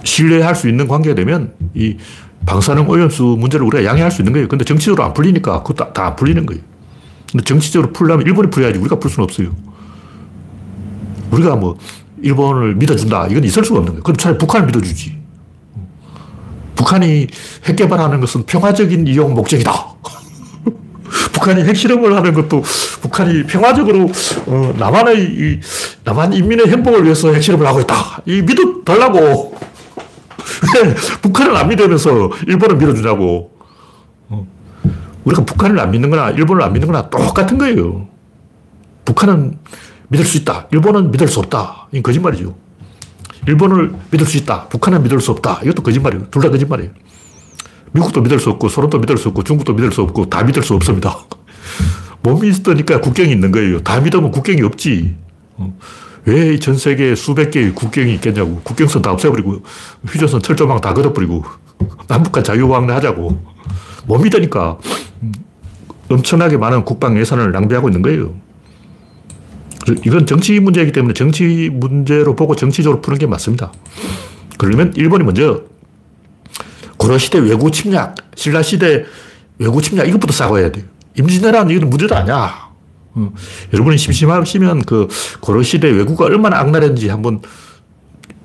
신뢰할 0.04 0.56
수 0.56 0.68
있는 0.68 0.88
관계가 0.88 1.16
되면 1.16 1.54
이 1.74 1.98
방사능 2.46 2.90
오염수 2.90 3.38
문제를 3.40 3.66
우리가 3.68 3.86
양해할 3.86 4.12
수 4.12 4.22
있는 4.22 4.34
거예요. 4.34 4.48
근데 4.48 4.66
정치적으로 4.66 5.04
안 5.04 5.14
풀리니까 5.14 5.64
그것도 5.64 5.94
다안 5.94 6.16
풀리는 6.16 6.46
거예요. 6.46 6.62
근데 7.32 7.44
정치적으로 7.44 7.94
풀려면 7.94 8.26
일본이 8.26 8.50
풀어야지 8.50 8.80
우리가 8.80 8.98
풀 9.00 9.12
수는 9.12 9.24
없어요. 9.26 9.52
우리가 11.32 11.56
뭐 11.56 11.78
일본을 12.22 12.76
믿어준다. 12.76 13.28
이건 13.28 13.44
있을 13.44 13.64
수가 13.64 13.80
없는 13.80 13.94
거예요. 13.94 14.04
그럼 14.04 14.18
차라리 14.18 14.38
북한을 14.38 14.68
믿어주지. 14.68 15.18
북한이 16.76 17.28
핵 17.66 17.76
개발하는 17.76 18.20
것은 18.22 18.46
평화적인 18.46 19.08
이용 19.08 19.34
목적이다. 19.34 19.72
북한이 21.34 21.64
핵실험을 21.64 22.16
하는 22.16 22.34
것도 22.34 22.64
북한이 23.02 23.44
평화적으로 23.44 24.10
어, 24.46 24.74
남한의 24.78 25.24
이, 25.24 25.60
남한 26.04 26.34
인민의 26.34 26.68
행복을 26.68 27.04
위해서 27.04 27.34
핵실험을 27.34 27.66
하고 27.68 27.82
있다. 27.82 28.22
이 28.26 28.42
믿어 28.42 28.84
달라고. 28.86 29.56
왜 30.76 30.94
북한을 31.22 31.56
안 31.56 31.68
믿으면서 31.68 32.32
일본을 32.48 32.78
믿어주냐고. 32.78 33.52
어. 34.30 34.48
우리가 35.26 35.44
북한을 35.46 35.80
안 35.80 35.92
믿는 35.92 36.10
거나 36.10 36.32
일본을 36.32 36.64
안 36.64 36.74
믿는 36.74 36.88
거나 36.88 37.10
똑같은 37.10 37.58
거예요. 37.58 38.08
북한은 39.06 39.58
믿을 40.10 40.26
수 40.26 40.38
있다. 40.38 40.68
일본은 40.72 41.12
믿을 41.12 41.28
수 41.28 41.40
없다. 41.40 41.88
이건 41.92 42.04
거짓말이죠. 42.04 42.56
일본을 43.48 43.94
믿을 44.12 44.26
수 44.26 44.38
있다. 44.38 44.68
북한은 44.68 45.02
믿을 45.04 45.20
수 45.22 45.32
없다. 45.32 45.62
이것도 45.64 45.82
거짓말이에요. 45.84 46.28
둘 46.30 46.42
다 46.42 46.50
거짓말이에요. 46.50 46.92
미국도 47.92 48.22
믿을 48.22 48.40
수 48.40 48.50
없고, 48.52 48.70
소련도 48.70 49.00
믿을 49.00 49.18
수 49.18 49.30
없고, 49.30 49.44
중국도 49.44 49.74
믿을 49.74 49.92
수 49.92 50.02
없고, 50.02 50.30
다 50.30 50.44
믿을 50.44 50.62
수 50.62 50.74
없습니다. 50.76 51.18
못 52.22 52.38
믿으니까 52.40 53.02
국경이 53.02 53.32
있는 53.32 53.52
거예요. 53.52 53.82
다 53.82 54.00
믿으면 54.00 54.32
국경이 54.32 54.62
없지. 54.62 55.16
어. 55.58 55.74
왜전 56.26 56.78
세계에 56.78 57.16
수백 57.16 57.50
개의 57.52 57.74
국경이 57.74 58.14
있겠냐고. 58.16 58.62
국경선 58.64 59.02
다 59.02 59.12
없애버리고, 59.12 59.64
휴전선 60.06 60.42
철조망 60.44 60.82
다 60.82 60.94
걷어버리고, 60.94 61.44
남북한 62.08 62.44
자유왕래 62.44 62.94
하자고. 62.94 63.42
못 64.06 64.18
믿으니까 64.20 64.78
엄청나게 66.10 66.58
많은 66.58 66.84
국방 66.86 67.18
예산을 67.18 67.52
낭비하고 67.52 67.90
있는 67.90 68.02
거예요. 68.02 68.34
이건 70.06 70.26
정치 70.26 70.60
문제이기 70.60 70.92
때문에 70.92 71.14
정치 71.14 71.70
문제로 71.72 72.36
보고 72.36 72.56
정치적으로 72.56 73.02
푸는 73.02 73.20
게 73.20 73.26
맞습니다. 73.28 73.72
그러면 74.58 74.94
일본이 74.96 75.24
먼저 75.24 75.64
고려시대 76.98 77.40
외구 77.40 77.72
침략, 77.72 78.16
신라시대 78.36 79.06
외구 79.58 79.82
침략 79.82 80.08
이것부터 80.08 80.34
싸워야 80.34 80.72
돼요. 80.72 80.86
임진왜란 81.18 81.70
이건 81.70 81.90
문제도 81.90 82.16
아니야. 82.16 82.70
어. 83.14 83.34
여러분이 83.74 83.98
심심하시면 83.98 84.84
그 84.84 85.08
고려시대 85.40 85.90
외구가 85.90 86.26
얼마나 86.26 86.60
악랄했는지 86.60 87.10
한번 87.10 87.42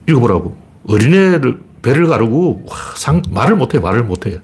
읽어보라고. 0.08 0.56
어린애를 0.88 1.60
배를 1.82 2.06
가르고 2.06 2.66
상, 2.96 3.22
말을 3.30 3.56
못해, 3.56 3.78
말을 3.78 4.04
못해. 4.04 4.40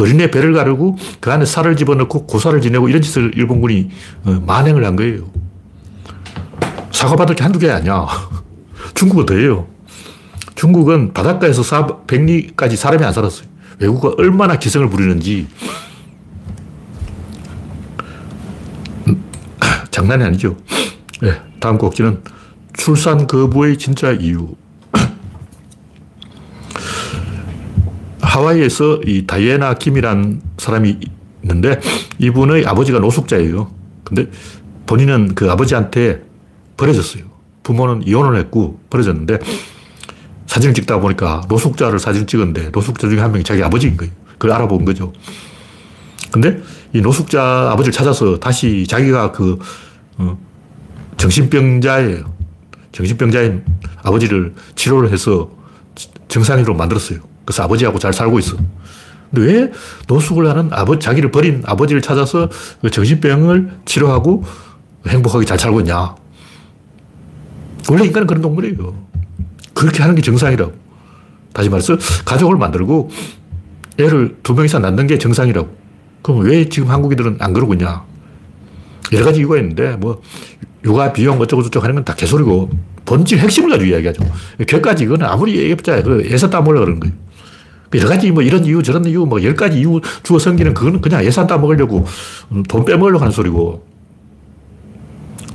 어린애 0.00 0.30
배를 0.30 0.52
가르고 0.52 0.96
그 1.20 1.30
안에 1.30 1.44
살을 1.44 1.76
집어넣고 1.76 2.26
고사를 2.26 2.60
지내고 2.60 2.88
이런 2.88 3.02
짓을 3.02 3.32
일본군이 3.36 3.90
어, 4.24 4.42
만행을 4.46 4.84
한 4.84 4.96
거예요. 4.96 5.30
사과받을 6.90 7.36
게 7.36 7.42
한두 7.42 7.58
개 7.58 7.70
아니야. 7.70 8.06
중국은 8.94 9.26
더해요. 9.26 9.66
중국은 10.54 11.12
바닷가에서 11.12 11.62
사, 11.62 11.86
백리까지 12.06 12.76
사람이 12.76 13.04
안 13.04 13.12
살았어요. 13.12 13.48
외국가 13.80 14.12
얼마나 14.16 14.56
기승을 14.56 14.88
부리는지 14.88 15.48
음, 19.08 19.24
장난이 19.90 20.22
아니죠. 20.22 20.56
네, 21.20 21.40
다음 21.58 21.78
곡지는 21.78 22.22
출산 22.72 23.26
거부의 23.26 23.78
진짜 23.78 24.12
이유. 24.12 24.54
하와이에서 28.34 29.00
이 29.06 29.26
다이애나 29.26 29.74
김이란 29.74 30.42
사람이 30.58 30.98
있는데 31.42 31.80
이분의 32.18 32.66
아버지가 32.66 32.98
노숙자예요. 32.98 33.70
근데 34.02 34.28
본인은 34.86 35.36
그 35.36 35.50
아버지한테 35.50 36.22
버려졌어요. 36.76 37.22
부모는 37.62 38.06
이혼을 38.06 38.36
했고 38.38 38.80
버려졌는데 38.90 39.38
사진을 40.46 40.74
찍다 40.74 40.98
보니까 40.98 41.42
노숙자를 41.48 42.00
사진 42.00 42.26
찍었는데 42.26 42.70
노숙자 42.70 43.08
중에 43.08 43.20
한 43.20 43.30
명이 43.30 43.44
자기 43.44 43.62
아버지인 43.62 43.96
거예요. 43.96 44.12
그걸 44.32 44.52
알아본 44.52 44.84
거죠. 44.84 45.12
근데 46.32 46.60
이 46.92 47.00
노숙자 47.00 47.70
아버지를 47.70 47.92
찾아서 47.92 48.40
다시 48.40 48.84
자기가 48.88 49.30
그, 49.30 49.58
어, 50.18 50.36
정신병자예요. 51.16 52.34
정신병자인 52.90 53.64
아버지를 54.02 54.54
치료를 54.74 55.12
해서 55.12 55.50
정상인으로 56.26 56.74
만들었어요. 56.74 57.33
그래서 57.44 57.62
아버지하고 57.64 57.98
잘 57.98 58.12
살고 58.12 58.38
있어. 58.38 58.56
근데 59.32 59.52
왜 59.52 59.72
노숙을 60.08 60.48
하는 60.48 60.68
아버 60.72 60.98
자기를 60.98 61.30
버린 61.30 61.62
아버지를 61.66 62.00
찾아서 62.02 62.48
그 62.80 62.90
정신병을 62.90 63.78
치료하고 63.84 64.44
행복하게 65.08 65.44
잘 65.44 65.58
살고 65.58 65.80
있냐? 65.80 66.14
원래 67.90 68.04
인간은 68.06 68.26
그런 68.26 68.40
동물이에요. 68.42 68.94
그렇게 69.74 70.02
하는 70.02 70.14
게 70.14 70.22
정상이라고. 70.22 70.72
다시 71.52 71.68
말해서 71.68 71.96
가족을 72.24 72.56
만들고 72.56 73.10
애를 73.98 74.36
두 74.42 74.54
명 74.54 74.64
이상 74.64 74.82
낳는 74.82 75.06
게 75.06 75.18
정상이라고. 75.18 75.68
그럼 76.22 76.40
왜 76.40 76.68
지금 76.68 76.88
한국인들은 76.90 77.36
안 77.40 77.52
그러고 77.52 77.74
있냐? 77.74 78.02
여러 79.12 79.24
가지 79.26 79.40
이유가 79.40 79.58
있는데, 79.58 79.96
뭐, 79.96 80.22
육아 80.84 81.12
비용 81.12 81.38
어쩌고저쩌고 81.40 81.84
하는 81.84 81.94
건 81.96 82.04
다 82.04 82.14
개소리고, 82.14 82.70
본질 83.04 83.38
핵심을 83.38 83.68
가지고 83.70 83.90
이야기하죠. 83.90 84.24
결까지 84.66 85.04
이거는 85.04 85.26
아무리 85.26 85.56
얘기해봤자 85.58 86.02
그 86.02 86.26
예산 86.30 86.48
따먹으려 86.48 86.80
그러는 86.80 87.00
거예요. 87.00 87.14
그 87.94 87.98
여러 87.98 88.08
가지 88.08 88.32
뭐 88.32 88.42
이런 88.42 88.64
이유 88.64 88.82
저런 88.82 89.04
이유 89.04 89.24
뭐 89.24 89.40
열 89.44 89.54
가지 89.54 89.78
이유 89.78 90.00
주어 90.24 90.38
섬기는 90.40 90.74
그거는 90.74 91.00
그냥 91.00 91.24
예산 91.24 91.46
따먹으려고 91.46 92.04
돈 92.68 92.84
빼먹으려고 92.84 93.20
하는 93.20 93.30
소리고. 93.32 93.86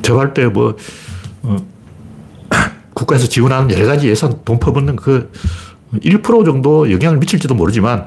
저할 0.02 0.34
때뭐 0.34 0.78
어, 1.44 1.58
국가에서 2.96 3.28
지원하는 3.28 3.70
여러 3.72 3.86
가지 3.86 4.08
예산 4.08 4.40
돈 4.46 4.58
퍼붓는 4.58 4.96
그 4.96 5.30
1% 5.94 6.46
정도 6.46 6.90
영향을 6.90 7.18
미칠지도 7.18 7.54
모르지만 7.56 8.06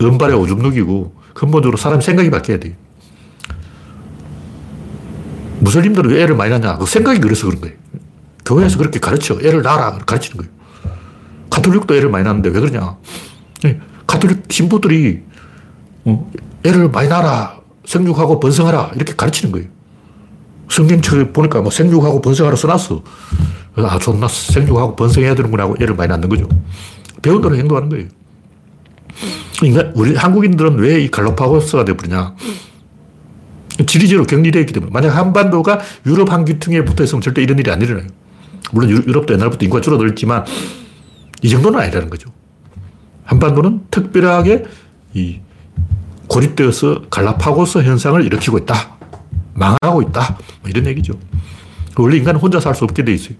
은발의 0.00 0.36
오줌 0.36 0.58
누기고 0.58 1.14
근본적으로 1.34 1.76
사람 1.76 2.00
생각이 2.00 2.30
바뀌어야 2.30 2.58
돼요. 2.58 2.72
무슬림들은 5.60 6.10
왜 6.10 6.22
애를 6.22 6.34
많이 6.34 6.50
낳냐? 6.50 6.78
그 6.78 6.86
생각이 6.86 7.20
그래서 7.20 7.46
그런 7.46 7.60
거예요. 7.60 7.76
교회에서 8.46 8.78
그렇게 8.78 8.98
가르쳐. 8.98 9.38
애를 9.42 9.62
낳아라. 9.62 9.98
가르치는 9.98 10.38
거예요. 10.38 10.53
가톨릭도 11.54 11.94
애를 11.94 12.10
많이 12.10 12.24
낳는데 12.24 12.48
왜 12.48 12.58
그러냐? 12.58 12.96
네, 13.62 13.78
가톨릭 14.08 14.42
신부들이 14.50 15.22
어, 16.04 16.30
애를 16.64 16.90
많이 16.90 17.08
낳아라. 17.08 17.60
생육하고 17.84 18.40
번성하라. 18.40 18.92
이렇게 18.96 19.14
가르치는 19.14 19.52
거예요. 19.52 19.68
성경책을 20.68 21.32
보니까 21.32 21.60
뭐 21.60 21.70
생육하고 21.70 22.20
번성하라 22.22 22.56
써놨어. 22.56 23.02
아, 23.76 23.98
존나 24.00 24.26
생육하고 24.26 24.96
번성해야 24.96 25.34
되는구나 25.36 25.64
하고 25.64 25.76
애를 25.80 25.94
많이 25.94 26.08
낳는 26.08 26.28
거죠. 26.28 26.48
배운 27.22 27.40
대로 27.40 27.54
행동하는 27.56 27.88
거예요. 27.88 28.06
그러니까 29.60 29.92
우리 29.94 30.16
한국인들은 30.16 30.78
왜 30.78 31.04
이 31.04 31.10
갈로파고스가 31.10 31.84
되버리냐. 31.84 32.34
지리적으로 33.86 34.26
격리되어 34.26 34.60
있기 34.62 34.72
때문에. 34.72 34.90
만약 34.92 35.10
한반도가 35.16 35.80
유럽 36.06 36.32
한기퉁에 36.32 36.84
붙어 36.84 37.04
있으면 37.04 37.22
절대 37.22 37.42
이런 37.42 37.58
일이 37.58 37.70
안 37.70 37.80
일어나요. 37.80 38.06
물론 38.72 38.90
유럽도 38.90 39.34
옛날부터 39.34 39.64
인구가 39.64 39.80
줄어들었지만 39.80 40.44
이 41.44 41.48
정도는 41.50 41.78
아니라는 41.78 42.08
거죠. 42.08 42.30
한반도는 43.24 43.82
특별하게 43.90 44.64
이 45.12 45.40
고립되어서 46.26 47.02
갈라파고스 47.10 47.78
현상을 47.82 48.24
일으키고 48.24 48.56
있다. 48.58 48.96
망하고 49.52 50.00
있다. 50.00 50.38
뭐 50.62 50.70
이런 50.70 50.86
얘기죠. 50.86 51.12
원래 51.98 52.16
인간은 52.16 52.40
혼자 52.40 52.60
살 52.60 52.74
수 52.74 52.84
없게 52.84 53.04
돼 53.04 53.12
있어요. 53.12 53.36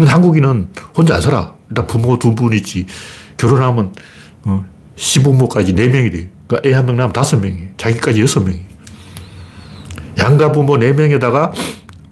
한국인은 0.00 0.70
혼자 0.96 1.16
안 1.16 1.20
살아. 1.20 1.54
일단 1.68 1.86
부모 1.86 2.18
두 2.18 2.34
분이지. 2.34 2.86
결혼하면 3.36 3.92
어, 4.44 4.64
시부모까지 4.96 5.74
네 5.74 5.88
명이 5.88 6.10
돼. 6.10 6.30
그러니까 6.46 6.66
애 6.68 6.72
한 6.72 6.86
명 6.86 6.96
낳으면 6.96 7.12
다섯 7.12 7.36
명이 7.38 7.68
자기까지 7.76 8.22
여섯 8.22 8.40
명이 8.40 8.64
양가 10.18 10.52
부모 10.52 10.78
네 10.78 10.94
명에다가 10.94 11.52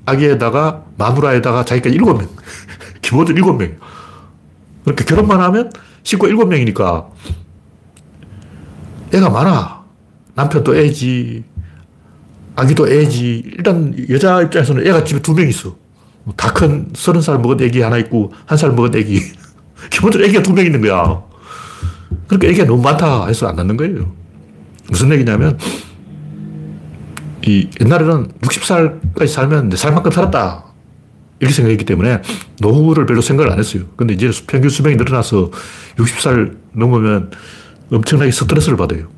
아기에다가 0.05 0.85
마누라에다가 0.99 1.65
자기까지 1.65 1.97
일곱 1.97 2.19
명. 2.19 2.29
기본적으로 3.01 3.39
일곱 3.39 3.57
명. 3.57 3.75
그렇게 4.85 5.05
결혼만 5.05 5.41
하면 5.41 5.71
식구 6.03 6.29
일곱 6.29 6.47
명이니까 6.47 7.09
애가 9.13 9.31
많아. 9.31 9.85
남편도 10.35 10.77
애지, 10.77 11.45
아기도 12.57 12.89
애지. 12.89 13.43
일단 13.57 13.95
여자 14.11 14.43
입장에서는 14.43 14.87
애가 14.87 15.05
집에 15.05 15.21
두 15.23 15.35
명 15.35 15.49
있어. 15.49 15.77
다 16.37 16.53
큰 16.53 16.89
서른 16.95 17.21
살 17.21 17.39
먹은 17.39 17.61
애기 17.63 17.81
하나 17.83 17.99
있고 17.99 18.33
한 18.47 18.59
살 18.59 18.73
먹은 18.73 18.95
애기. 18.97 19.21
기본적으로 19.91 20.25
애기가 20.27 20.43
두 20.43 20.53
명 20.53 20.65
있는 20.67 20.81
거야. 20.81 21.23
그러니까 22.27 22.49
애기가 22.49 22.67
너무 22.67 22.83
많다 22.83 23.27
해서 23.27 23.47
안 23.49 23.57
낳는 23.57 23.77
거예요. 23.77 24.13
무슨 24.89 25.13
얘기냐면 25.13 25.59
이 27.47 27.69
옛날에는 27.81 28.29
60살까지 28.41 29.29
살면 29.29 29.69
내 29.69 29.77
살만큼 29.77 30.11
살았다. 30.11 30.65
이렇게 31.45 31.55
생각했기 31.55 31.85
때문에 31.85 32.23
노후를 32.61 33.05
별로 33.07 33.21
생각을 33.21 33.53
안 33.53 33.59
했어요. 33.59 33.85
근데 33.97 34.15
이제 34.15 34.31
평균 34.47 34.71
수명이 34.71 34.97
늘어나서 34.97 35.51
60살 35.97 36.57
넘으면 36.73 37.31
엄청나게 37.93 38.31
스트레스를 38.31 38.79
받아요. 38.79 39.09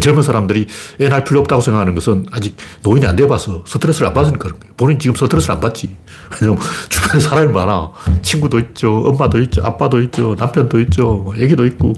젊은 0.00 0.22
사람들이 0.22 0.66
애 1.00 1.08
낳을 1.08 1.22
필요 1.24 1.40
없다고 1.40 1.60
생각하는 1.62 1.94
것은 1.94 2.26
아직 2.32 2.56
노인이 2.82 3.06
안 3.06 3.14
돼봐서 3.14 3.62
스트레스를 3.66 4.08
안 4.08 4.14
받으니까 4.14 4.38
그런 4.38 4.58
거예요. 4.58 4.74
본인 4.76 4.98
지금 4.98 5.14
스트레스를 5.14 5.54
안 5.54 5.60
받지. 5.60 5.94
왜냐면 6.40 6.60
주변에 6.88 7.20
사람이 7.20 7.52
많아. 7.52 7.92
친구도 8.22 8.58
있죠. 8.58 9.02
엄마도 9.04 9.40
있죠. 9.42 9.62
아빠도 9.62 10.02
있죠. 10.02 10.34
남편도 10.36 10.80
있죠. 10.80 11.32
애기도 11.38 11.64
있고. 11.66 11.92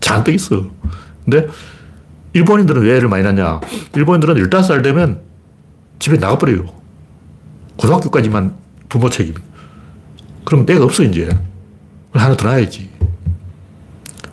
잔뜩 0.00 0.34
있어. 0.34 0.66
근데 1.24 1.46
일본인들은 2.34 2.82
왜 2.82 2.96
애를 2.96 3.08
많이 3.08 3.22
낳냐. 3.22 3.60
일본인들은 3.94 4.34
15살 4.34 4.82
되면 4.82 5.20
집에 5.98 6.18
나가버려요. 6.18 6.77
고등학교까지만 7.78 8.54
부모 8.88 9.08
책임. 9.08 9.34
그럼 10.44 10.66
애가 10.68 10.84
없어, 10.84 11.02
이제. 11.02 11.28
하나 12.12 12.36
더 12.36 12.48
낳아야지. 12.48 12.90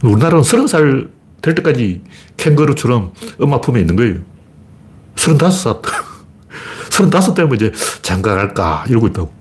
우리나라는 0.04 0.42
30살 0.42 1.10
될 1.42 1.56
때까지 1.56 2.02
캥거루처럼 2.38 3.14
엄마 3.40 3.62
품에 3.62 3.80
있는 3.80 3.96
거예요. 3.96 4.16
35살. 5.16 5.82
35 6.90 7.34
되면 7.34 7.56
이제 7.56 7.72
장가 8.02 8.36
갈까 8.36 8.86
이러고 8.88 9.08
있다고. 9.08 9.32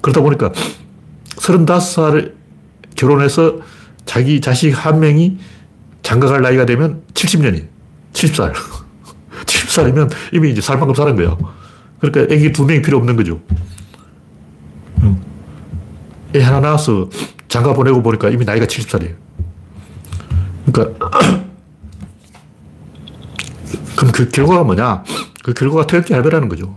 그러다 0.00 0.20
보니까 0.20 0.52
35살에 1.36 2.34
결혼해서 2.96 3.60
자기 4.04 4.40
자식 4.40 4.72
한 4.72 5.00
명이 5.00 5.38
장가 6.02 6.26
갈 6.26 6.42
나이가 6.42 6.66
되면 6.66 7.02
70년이에요. 7.14 7.66
70살. 8.12 8.52
70살이면 9.44 10.10
이미 10.32 10.50
이제 10.50 10.60
살 10.60 10.78
만큼 10.78 10.94
사는 10.94 11.14
거야. 11.14 11.36
그러니까 12.00 12.34
애기 12.34 12.52
두 12.52 12.64
명이 12.64 12.82
필요 12.82 12.98
없는 12.98 13.16
거죠. 13.16 13.40
애 16.34 16.42
하나 16.42 16.60
낳아서 16.60 17.08
장가 17.48 17.74
보내고 17.74 18.02
보니까 18.02 18.30
이미 18.30 18.44
나이가 18.44 18.66
70살이에요. 18.66 19.14
그러니까 20.66 21.10
그럼 23.96 24.12
그 24.12 24.28
결과가 24.28 24.64
뭐냐? 24.64 25.04
그 25.42 25.52
결과가 25.52 25.86
퇴역기 25.86 26.12
할배라는 26.12 26.48
거죠. 26.48 26.76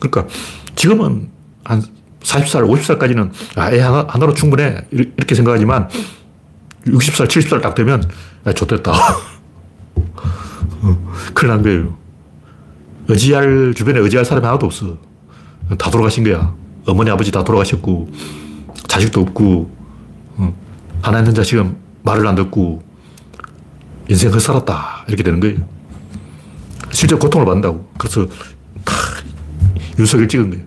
그러니까 0.00 0.32
지금은 0.76 1.30
한 1.64 1.82
40살, 2.20 2.68
50살까지는 2.68 3.30
아, 3.56 3.72
애 3.72 3.80
하나, 3.80 4.06
하나로 4.08 4.34
충분해. 4.34 4.86
이렇게 4.90 5.34
생각하지만 5.34 5.88
60살, 6.86 7.26
70살 7.26 7.62
딱 7.62 7.74
되면 7.74 8.02
야, 8.46 8.52
좋됐다. 8.52 8.92
큰일 11.34 11.50
난 11.50 11.62
거예요. 11.62 11.96
의지할, 13.08 13.74
주변에 13.74 14.00
의지할 14.00 14.24
사람이 14.24 14.46
하나도 14.46 14.66
없어. 14.66 14.96
다 15.78 15.90
돌아가신 15.90 16.24
거야. 16.24 16.54
어머니, 16.86 17.10
아버지 17.10 17.30
다 17.30 17.44
돌아가셨고, 17.44 18.10
자식도 18.88 19.20
없고, 19.20 19.70
하나 21.00 21.18
있는 21.18 21.34
자식은 21.34 21.76
말을 22.02 22.26
안 22.26 22.34
듣고, 22.34 22.82
인생 24.08 24.32
헛살았다. 24.32 25.04
이렇게 25.08 25.22
되는 25.22 25.40
거예요. 25.40 25.58
실제 26.90 27.16
고통을 27.16 27.46
받는다고. 27.46 27.88
그래서 27.98 28.26
다 28.84 28.92
윤석열 29.98 30.28
찍은 30.28 30.50
거예요. 30.50 30.64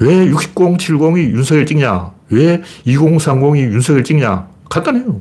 왜 0.00 0.30
6070이 0.30 1.30
윤석열 1.32 1.66
찍냐? 1.66 2.12
왜 2.30 2.62
2030이 2.86 3.58
윤석열 3.72 4.04
찍냐? 4.04 4.46
간단해요. 4.70 5.20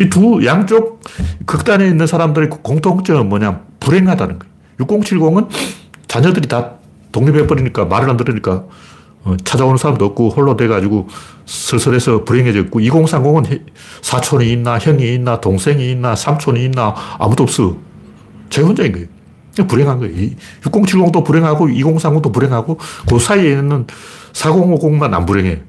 이 0.00 0.08
두 0.08 0.44
양쪽 0.44 1.00
극단에 1.46 1.86
있는 1.86 2.06
사람들의 2.06 2.48
공통점은 2.50 3.28
뭐냐? 3.28 3.60
불행하다는 3.80 4.38
거예요. 4.38 4.53
6070은 4.78 5.48
자녀들이 6.08 6.48
다 6.48 6.74
독립해버리니까 7.12 7.84
말을 7.84 8.10
안 8.10 8.16
들으니까 8.16 8.64
어, 9.24 9.36
찾아오는 9.42 9.78
사람도 9.78 10.04
없고 10.04 10.30
홀로 10.30 10.56
돼가지고 10.56 11.08
슬슬해서 11.46 12.24
불행해졌고 12.24 12.80
2030은 12.80 13.62
사촌이 14.02 14.52
있나 14.52 14.78
형이 14.78 15.14
있나 15.14 15.40
동생이 15.40 15.90
있나 15.92 16.14
삼촌이 16.14 16.64
있나 16.64 16.94
아무도 17.18 17.44
없어. 17.44 17.76
제 18.50 18.60
혼자인 18.60 18.92
거예요. 18.92 19.06
불행한 19.66 19.98
거예요. 20.00 20.30
6070도 20.62 21.24
불행하고 21.24 21.68
2030도 21.68 22.32
불행하고 22.32 22.78
그 23.08 23.18
사이에 23.18 23.52
있는 23.52 23.86
4050만 24.32 25.14
안 25.14 25.24
불행해. 25.24 25.62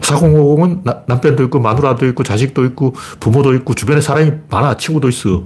4050은 0.00 0.82
나, 0.84 1.02
남편도 1.06 1.44
있고 1.44 1.60
마누라도 1.60 2.06
있고 2.08 2.22
자식도 2.22 2.64
있고 2.66 2.94
부모도 3.20 3.54
있고 3.54 3.74
주변에 3.74 4.00
사람이 4.00 4.32
많아 4.50 4.76
친구도 4.76 5.08
있어. 5.08 5.44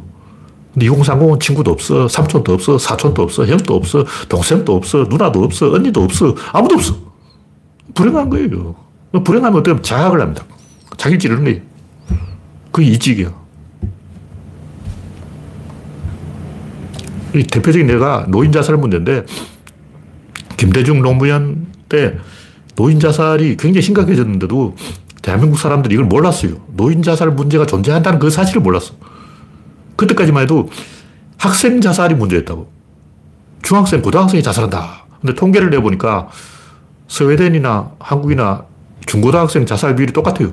근데 0.75 0.87
2030은 0.87 1.41
친구도 1.41 1.71
없어 1.71 2.09
삼촌도 2.09 2.53
없어 2.53 2.79
사촌도 2.79 3.23
없어 3.23 3.47
형도 3.47 3.75
없어 3.75 4.05
동생도 4.29 4.77
없어 4.77 5.07
누나도 5.09 5.43
없어 5.43 5.73
언니도 5.73 6.03
없어 6.03 6.35
아무도 6.53 6.77
없어. 6.77 6.97
불행한 7.95 8.29
거예요. 8.31 8.75
불행하면 9.25 9.61
어떻게 9.61 9.81
자학을 9.83 10.21
합니다. 10.21 10.45
자기를 10.97 11.19
찌르는 11.19 11.45
거예요. 11.45 11.61
그게 12.71 12.87
이직이야. 12.89 13.33
이 17.35 17.43
대표적인 17.43 17.89
예가 17.91 18.27
노인 18.29 18.53
자살 18.53 18.77
문제인데 18.77 19.25
김대중 20.57 21.03
노무현 21.03 21.67
때 21.89 22.17
노인 22.75 23.01
자살이 23.01 23.57
굉장히 23.57 23.83
심각해졌는데도 23.83 24.77
대한민국 25.23 25.59
사람들이 25.59 25.95
이걸 25.95 26.07
몰랐어요. 26.07 26.53
노인 26.75 27.03
자살 27.03 27.31
문제가 27.31 27.67
존재한다는 27.67 28.19
그 28.19 28.31
사실을 28.31 28.63
몰랐어. 28.63 28.95
그때까지만 29.99 30.45
해도 30.45 30.71
학생 31.37 31.81
자살이 31.81 32.15
문제였다고. 32.15 32.71
중학생, 33.63 34.01
고등학생이 34.01 34.43
자살한다. 34.43 35.05
근데 35.21 35.35
통계를 35.35 35.71
내보니까 35.71 36.29
스웨덴이나 37.09 37.91
한국이나 37.99 38.65
중고등학생 39.07 39.67
자살 39.67 39.97
비율이 39.97 40.13
똑같아요. 40.13 40.53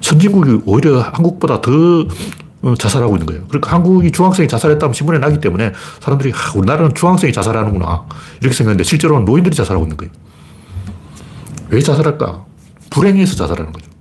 선진국이 0.00 0.62
오히려 0.66 1.00
한국보다 1.00 1.60
더 1.60 1.70
어, 2.62 2.74
자살하고 2.74 3.14
있는 3.14 3.26
거예요. 3.26 3.44
그러니까 3.48 3.72
한국이 3.72 4.10
중학생이 4.10 4.48
자살했다면 4.48 4.94
신문에 4.94 5.18
나기 5.18 5.40
때문에 5.40 5.72
사람들이 6.00 6.32
아, 6.32 6.52
우리나라는 6.56 6.94
중학생이 6.94 7.32
자살하는구나 7.32 8.04
이렇게 8.40 8.54
생각했는데 8.54 8.84
실제로는 8.84 9.24
노인들이 9.24 9.54
자살하고 9.54 9.84
있는 9.84 9.96
거예요. 9.96 10.12
왜 11.70 11.80
자살할까? 11.80 12.44
불행해서 12.90 13.34
자살하는 13.36 13.72
거죠. 13.72 13.91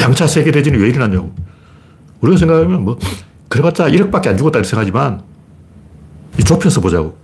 양차 0.00 0.26
세계 0.26 0.50
대전이 0.50 0.76
왜 0.78 0.88
일어났냐고. 0.88 1.32
우리가 2.20 2.38
생각하면 2.38 2.84
뭐 2.84 2.98
그래봤자 3.48 3.88
1억밖에 3.88 4.28
안 4.28 4.36
죽었다 4.36 4.58
이렇게 4.58 4.68
생각하지만 4.68 5.22
좁혀서 6.44 6.80
보자고. 6.80 7.16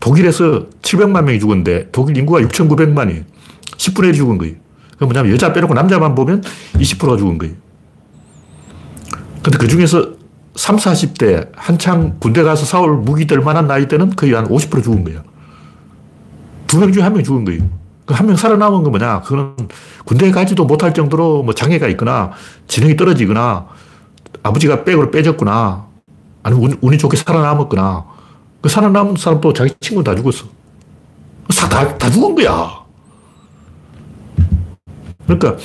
독일에서 0.00 0.66
700만 0.82 1.24
명이 1.24 1.40
죽었는데 1.40 1.88
독일 1.90 2.16
인구가 2.16 2.40
6,900만이 2.40 3.24
10분의 3.76 4.10
1이 4.12 4.14
죽은 4.16 4.38
거예요. 4.38 4.54
그 4.98 5.04
뭐냐면 5.04 5.32
여자 5.32 5.52
빼놓고 5.52 5.74
남자만 5.74 6.14
보면 6.14 6.42
20%가 6.74 7.16
죽은 7.16 7.38
거예요. 7.38 7.54
근데 9.42 9.58
그 9.58 9.66
중에서 9.68 10.12
3, 10.54 10.76
40대 10.76 11.48
한창 11.56 12.16
군대 12.20 12.42
가서 12.42 12.64
싸울 12.64 12.96
무기 12.98 13.26
들 13.26 13.40
만한 13.40 13.66
나이 13.66 13.88
때는 13.88 14.10
거의 14.10 14.32
한 14.32 14.46
50% 14.46 14.82
죽은 14.84 15.04
거예요. 15.04 15.22
두 16.66 16.78
명 16.78 16.92
중에 16.92 17.02
한 17.02 17.12
명 17.12 17.22
죽은 17.24 17.44
거예요. 17.44 17.68
그 18.06 18.14
한 18.14 18.26
명 18.26 18.36
살아남은 18.36 18.82
건 18.82 18.90
뭐냐? 18.92 19.20
그거는 19.22 19.56
군대에 20.04 20.30
가지도 20.30 20.64
못할 20.64 20.92
정도로 20.92 21.42
뭐 21.42 21.54
장애가 21.54 21.88
있거나 21.88 22.32
지능이 22.68 22.96
떨어지거나 22.96 23.66
아버지가 24.42 24.84
백으로 24.84 25.10
빼졌거나 25.10 25.86
아니면 26.42 26.78
운, 26.82 26.92
이 26.92 26.98
좋게 26.98 27.16
살아남았거나 27.16 28.04
그 28.60 28.68
살아남은 28.68 29.16
사람도 29.16 29.52
자기 29.54 29.74
친구 29.80 30.04
다 30.04 30.14
죽었어. 30.14 30.44
다, 31.70 31.96
다 31.96 32.10
죽은 32.10 32.34
거야. 32.34 32.84
그러니까 35.26 35.56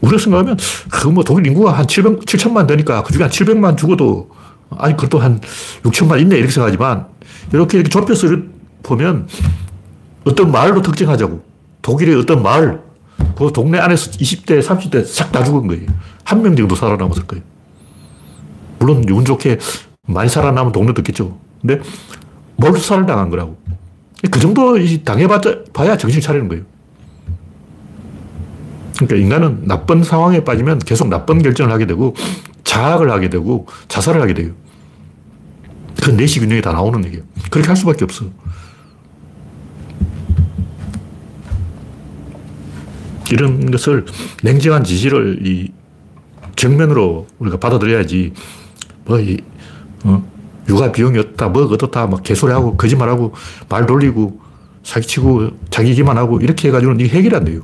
우리가 0.00 0.18
생각하면 0.22 0.56
그뭐 0.90 1.22
독일 1.24 1.46
인구가 1.46 1.72
한 1.72 1.86
700, 1.86 2.20
7천만 2.20 2.66
되니까 2.66 3.02
그 3.02 3.12
중에 3.12 3.22
한 3.22 3.30
700만 3.30 3.76
죽어도 3.76 4.30
아니 4.70 4.96
그래도 4.96 5.18
한 5.18 5.40
6천만 5.82 6.20
있네 6.20 6.36
이렇게 6.36 6.50
생각하지만 6.52 7.06
이렇게 7.52 7.78
이렇게 7.78 7.90
좁혀서 7.90 8.28
보면 8.82 9.28
어떤 10.24 10.50
마을로 10.50 10.82
특정하자고. 10.82 11.42
독일의 11.82 12.16
어떤 12.16 12.42
마을. 12.42 12.80
그 13.36 13.52
동네 13.52 13.78
안에서 13.78 14.10
20대 14.12 14.62
30대 14.62 15.04
싹 15.04 15.30
다 15.32 15.44
죽은 15.44 15.66
거예요. 15.66 15.86
한 16.24 16.42
명 16.42 16.56
정도 16.56 16.74
살아남았을 16.74 17.24
거예요. 17.26 17.44
물론 18.78 19.04
운 19.08 19.24
좋게 19.24 19.58
많이 20.06 20.28
살아남은 20.28 20.72
동네도 20.72 21.00
있겠죠. 21.02 21.38
근데 21.60 21.80
몰살을 22.56 23.06
당한 23.06 23.30
거라고. 23.30 23.56
그 24.30 24.40
정도 24.40 24.76
당해봐야 25.04 25.96
정신 25.98 26.20
차리는 26.20 26.48
거예요. 26.48 26.64
그러니까 28.96 29.16
인간은 29.16 29.66
나쁜 29.66 30.02
상황에 30.02 30.44
빠지면 30.44 30.78
계속 30.78 31.08
나쁜 31.08 31.42
결정을 31.42 31.72
하게 31.72 31.86
되고 31.86 32.14
자학을 32.62 33.10
하게 33.10 33.28
되고 33.28 33.66
자살을 33.88 34.22
하게 34.22 34.34
돼요. 34.34 34.52
그 36.02 36.10
내시 36.10 36.40
균형이 36.40 36.62
다 36.62 36.72
나오는 36.72 37.04
얘기예요. 37.04 37.24
그렇게 37.50 37.68
할 37.68 37.76
수밖에 37.76 38.04
없어. 38.04 38.26
이런 43.30 43.70
것을 43.70 44.04
냉정한 44.42 44.84
지시를 44.84 45.46
이 45.46 45.72
정면으로 46.56 47.26
우리가 47.38 47.58
받아들여야지 47.58 48.32
뭐, 49.04 49.20
이, 49.20 49.38
어, 50.04 50.22
육아 50.68 50.92
비용이 50.92 51.18
어떻다, 51.18 51.48
뭐 51.48 51.64
어떻다, 51.64 52.06
막 52.06 52.22
개소리하고 52.22 52.76
거짓말하고 52.76 53.34
말 53.68 53.86
돌리고 53.86 54.40
사기치고 54.82 55.50
자기 55.70 55.90
얘기만 55.90 56.16
하고 56.16 56.40
이렇게 56.40 56.68
해가지고는 56.68 57.04
이게 57.04 57.16
해결이 57.16 57.34
안 57.34 57.44
돼요. 57.44 57.62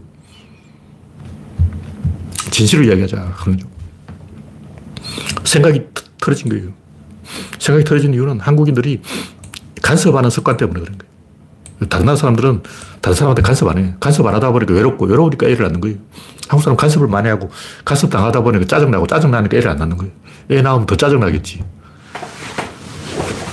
진실을 2.51 2.87
이야기하자. 2.87 3.35
그런 3.38 3.61
생각이 5.44 5.83
틀어진 6.20 6.49
거예요. 6.49 6.73
생각이 7.59 7.85
틀어진 7.85 8.12
이유는 8.12 8.40
한국인들이 8.40 9.01
간섭하는 9.83 10.31
습관 10.31 10.57
때문에 10.57 10.81
그런 10.81 10.99
거예요. 10.99 11.88
다른 11.88 12.07
나라 12.07 12.16
사람들은 12.16 12.62
다른 13.00 13.14
사람한테 13.14 13.42
간섭 13.42 13.68
안 13.68 13.78
해. 13.78 13.94
간섭 13.98 14.26
안 14.26 14.34
하다 14.34 14.52
보니까 14.52 14.74
외롭고, 14.74 15.06
외로우니까 15.06 15.46
애를 15.46 15.64
낳는 15.64 15.80
거예요. 15.80 15.96
한국 16.48 16.64
사람 16.64 16.76
간섭을 16.76 17.08
많이 17.08 17.28
하고, 17.28 17.50
간섭 17.84 18.10
당하다 18.10 18.42
보니까 18.42 18.66
짜증나고, 18.66 19.06
짜증나니까 19.06 19.56
애를 19.56 19.70
안 19.70 19.78
낳는 19.78 19.96
거예요. 19.96 20.12
애 20.50 20.62
낳으면 20.62 20.86
더 20.86 20.96
짜증나겠지. 20.96 21.62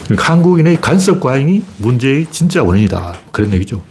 그러니까 0.06 0.34
한국인의 0.34 0.82
간섭 0.82 1.20
과잉이 1.20 1.64
문제의 1.78 2.28
진짜 2.32 2.64
원인이다. 2.64 3.14
그런 3.32 3.54
얘기죠. 3.54 3.82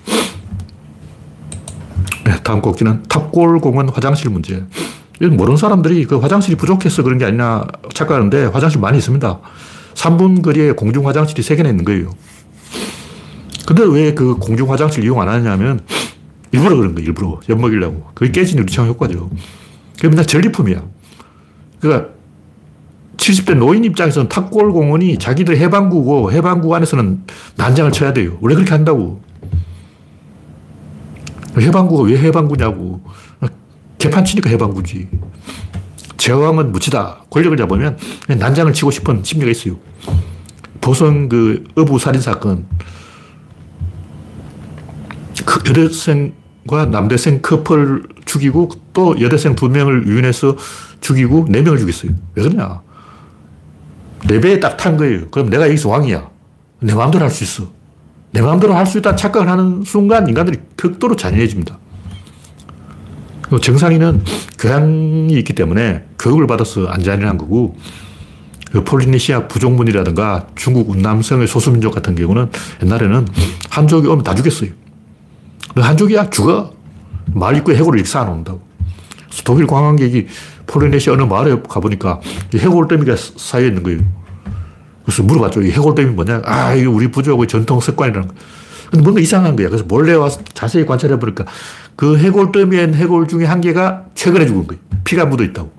네, 2.24 2.34
다음 2.42 2.60
꼭지는 2.60 3.02
탑골 3.04 3.60
공원 3.60 3.88
화장실 3.88 4.30
문제. 4.30 4.64
모르는 5.20 5.56
사람들이 5.56 6.04
그 6.06 6.18
화장실이 6.18 6.56
부족해서 6.56 7.02
그런 7.02 7.18
게 7.18 7.24
아니냐 7.24 7.64
착각하는데 7.94 8.46
화장실 8.46 8.80
많이 8.80 8.98
있습니다. 8.98 9.40
3분 9.94 10.42
거리에 10.42 10.72
공중 10.72 11.06
화장실이 11.06 11.42
3개나 11.42 11.68
있는 11.68 11.84
거예요. 11.84 12.10
근데 13.66 13.82
왜 13.82 14.14
그 14.14 14.36
공중 14.36 14.70
화장실 14.70 15.04
이용 15.04 15.20
안 15.20 15.28
하냐면 15.28 15.80
일부러 16.52 16.76
그런 16.76 16.94
거예요. 16.94 17.06
일부러. 17.08 17.40
엿먹이려고. 17.48 18.10
그게 18.14 18.30
깨진 18.30 18.58
유리창 18.58 18.86
효과죠. 18.86 19.28
그게 19.96 20.08
맨날 20.08 20.24
전리품이야. 20.26 20.82
그러니까 21.80 22.10
70대 23.16 23.56
노인 23.56 23.84
입장에서는 23.84 24.28
탑골 24.28 24.72
공원이 24.72 25.18
자기들 25.18 25.56
해방구고 25.58 26.32
해방구 26.32 26.74
안에서는 26.74 27.24
난장을 27.56 27.90
쳐야 27.92 28.12
돼요. 28.12 28.38
원래 28.40 28.54
그렇게 28.54 28.70
한다고. 28.70 29.20
해방구가 31.58 32.04
왜 32.04 32.18
해방구냐고. 32.18 33.00
개판 33.98 34.24
치니까 34.24 34.50
해방구지. 34.50 35.08
제왕은 36.18 36.72
무치다. 36.72 37.24
권력을 37.30 37.56
잡으면 37.56 37.96
난장을 38.28 38.72
치고 38.72 38.90
싶은 38.90 39.22
심리가 39.24 39.50
있어요. 39.50 39.76
보성 40.80 41.28
그 41.28 41.64
어부 41.76 41.98
살인 41.98 42.20
사건. 42.20 42.66
그 45.46 45.60
여대생과 45.70 46.86
남대생 46.90 47.40
커플 47.40 48.02
죽이고 48.26 48.68
또 48.92 49.18
여대생 49.20 49.54
두 49.54 49.68
명을 49.68 50.06
유인해서 50.06 50.56
죽이고 51.00 51.46
네 51.48 51.62
명을 51.62 51.78
죽였어요. 51.78 52.12
왜 52.34 52.42
그러냐. 52.42 52.82
내 54.26 54.40
배에 54.40 54.60
딱 54.60 54.76
탄 54.76 54.96
거예요. 54.96 55.28
그럼 55.30 55.48
내가 55.48 55.66
여기서 55.66 55.88
왕이야. 55.88 56.28
내 56.80 56.94
마음대로 56.94 57.24
할 57.24 57.30
수 57.30 57.44
있어. 57.44 57.70
내 58.32 58.42
마음대로 58.42 58.74
할 58.74 58.84
수 58.86 58.98
있다는 58.98 59.16
착각을 59.16 59.48
하는 59.48 59.82
순간 59.84 60.28
인간들이 60.28 60.58
극도로 60.76 61.16
잔인해집니다. 61.16 61.78
정상인은 63.62 64.24
교양이 64.58 65.32
있기 65.34 65.52
때문에 65.54 66.04
교육을 66.18 66.46
받아서 66.48 66.86
안전한 66.86 67.38
거고 67.38 67.76
그 68.72 68.82
폴리네시아 68.82 69.46
부족문이라든가 69.46 70.48
중국 70.56 70.90
운남성의 70.90 71.46
소수민족 71.46 71.94
같은 71.94 72.16
경우는 72.16 72.50
옛날에는 72.82 73.28
한족이 73.70 74.08
오면 74.08 74.24
다 74.24 74.34
죽였어요. 74.34 74.70
너 75.76 75.82
한족이야? 75.82 76.30
죽어. 76.30 76.72
입구에 77.54 77.76
해골을 77.76 78.02
쌓아놓는다고. 78.06 78.62
독일 79.44 79.66
관광객이 79.66 80.26
폴리네시아 80.66 81.12
어느 81.12 81.22
마을에 81.22 81.60
가보니까 81.68 82.20
해골더미가 82.54 83.14
쌓여 83.36 83.66
있는 83.66 83.82
거예요. 83.82 84.00
그래서 85.04 85.22
물어봤죠. 85.22 85.60
이 85.62 85.70
해골더미 85.72 86.12
뭐냐? 86.12 86.40
아, 86.46 86.72
이거 86.72 86.90
우리 86.90 87.10
부족의 87.10 87.46
전통 87.46 87.78
습관이라는 87.78 88.26
거. 88.26 88.34
근데 88.90 89.02
뭔가 89.02 89.20
이상한 89.20 89.54
거야. 89.54 89.68
그래서 89.68 89.84
몰래 89.86 90.14
와서 90.14 90.40
자세히 90.54 90.86
관찰해 90.86 91.18
보니까 91.18 91.44
그 91.94 92.16
해골더미엔 92.16 92.94
해골 92.94 93.28
중에 93.28 93.44
한 93.44 93.60
개가 93.60 94.06
최근에 94.14 94.46
죽은 94.46 94.66
거예요. 94.66 94.80
피가 95.04 95.26
묻어 95.26 95.44
있다고. 95.44 95.70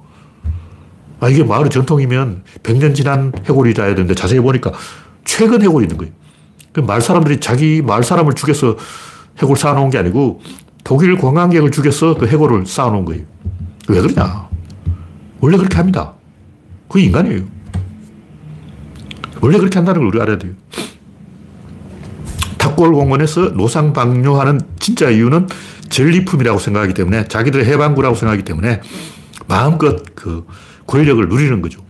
아, 1.21 1.29
이게 1.29 1.43
마을의 1.43 1.71
전통이면 1.71 2.43
100년 2.61 2.93
지난 2.93 3.33
해골이라야 3.45 3.95
되는데 3.95 4.13
자세히 4.13 4.41
보니까 4.41 4.73
최근 5.25 5.63
해골이 5.63 5.85
있는 5.85 5.97
거예요. 5.97 6.13
그 6.71 6.81
마을 6.81 7.01
사람들이 7.01 7.39
자기 7.39 7.81
마을 7.81 8.03
사람을 8.03 8.33
죽여서 8.33 8.77
해골 9.41 9.57
쌓아놓은 9.57 9.89
게 9.89 9.97
아니고 9.97 10.41
독일 10.83 11.17
관광객을 11.17 11.71
죽여서 11.71 12.15
그 12.15 12.27
해골을 12.27 12.65
쌓아놓은 12.65 13.05
거예요. 13.05 13.23
왜 13.89 14.01
그러냐? 14.01 14.47
원래 15.39 15.57
그렇게 15.57 15.75
합니다. 15.77 16.13
그 16.87 16.99
인간이에요. 16.99 17.43
원래 19.41 19.57
그렇게 19.57 19.77
한다는 19.77 20.01
걸 20.01 20.07
우리가 20.07 20.23
알아야 20.23 20.37
돼요. 20.37 20.53
탑골공원에서 22.57 23.53
노상 23.53 23.93
방뇨하는 23.93 24.61
진짜 24.79 25.09
이유는 25.09 25.47
전리품이라고 25.89 26.59
생각하기 26.59 26.93
때문에 26.93 27.27
자기들의 27.27 27.65
해방구라고 27.65 28.15
생각하기 28.15 28.43
때문에 28.43 28.81
마음껏 29.47 30.03
그 30.15 30.45
권력을 30.85 31.27
누리는 31.27 31.61
거죠. 31.61 31.81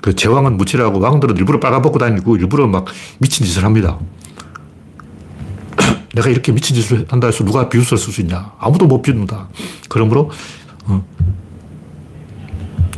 그 0.00 0.14
제왕은 0.14 0.56
무치라고 0.56 1.00
왕들은 1.00 1.36
일부러 1.36 1.58
빨아먹고 1.60 1.98
다니고 1.98 2.36
일부러 2.36 2.66
막 2.66 2.86
미친 3.18 3.44
짓을 3.44 3.64
합니다. 3.64 3.98
내가 6.16 6.30
이렇게 6.30 6.50
미친 6.50 6.74
짓을 6.74 7.04
한다 7.08 7.26
해서 7.26 7.44
누가 7.44 7.68
비웃을 7.68 7.98
쓸수 7.98 8.22
있냐? 8.22 8.52
아무도 8.58 8.86
못 8.86 9.02
비웃는다. 9.02 9.48
그러므로 9.90 10.30
어, 10.86 11.04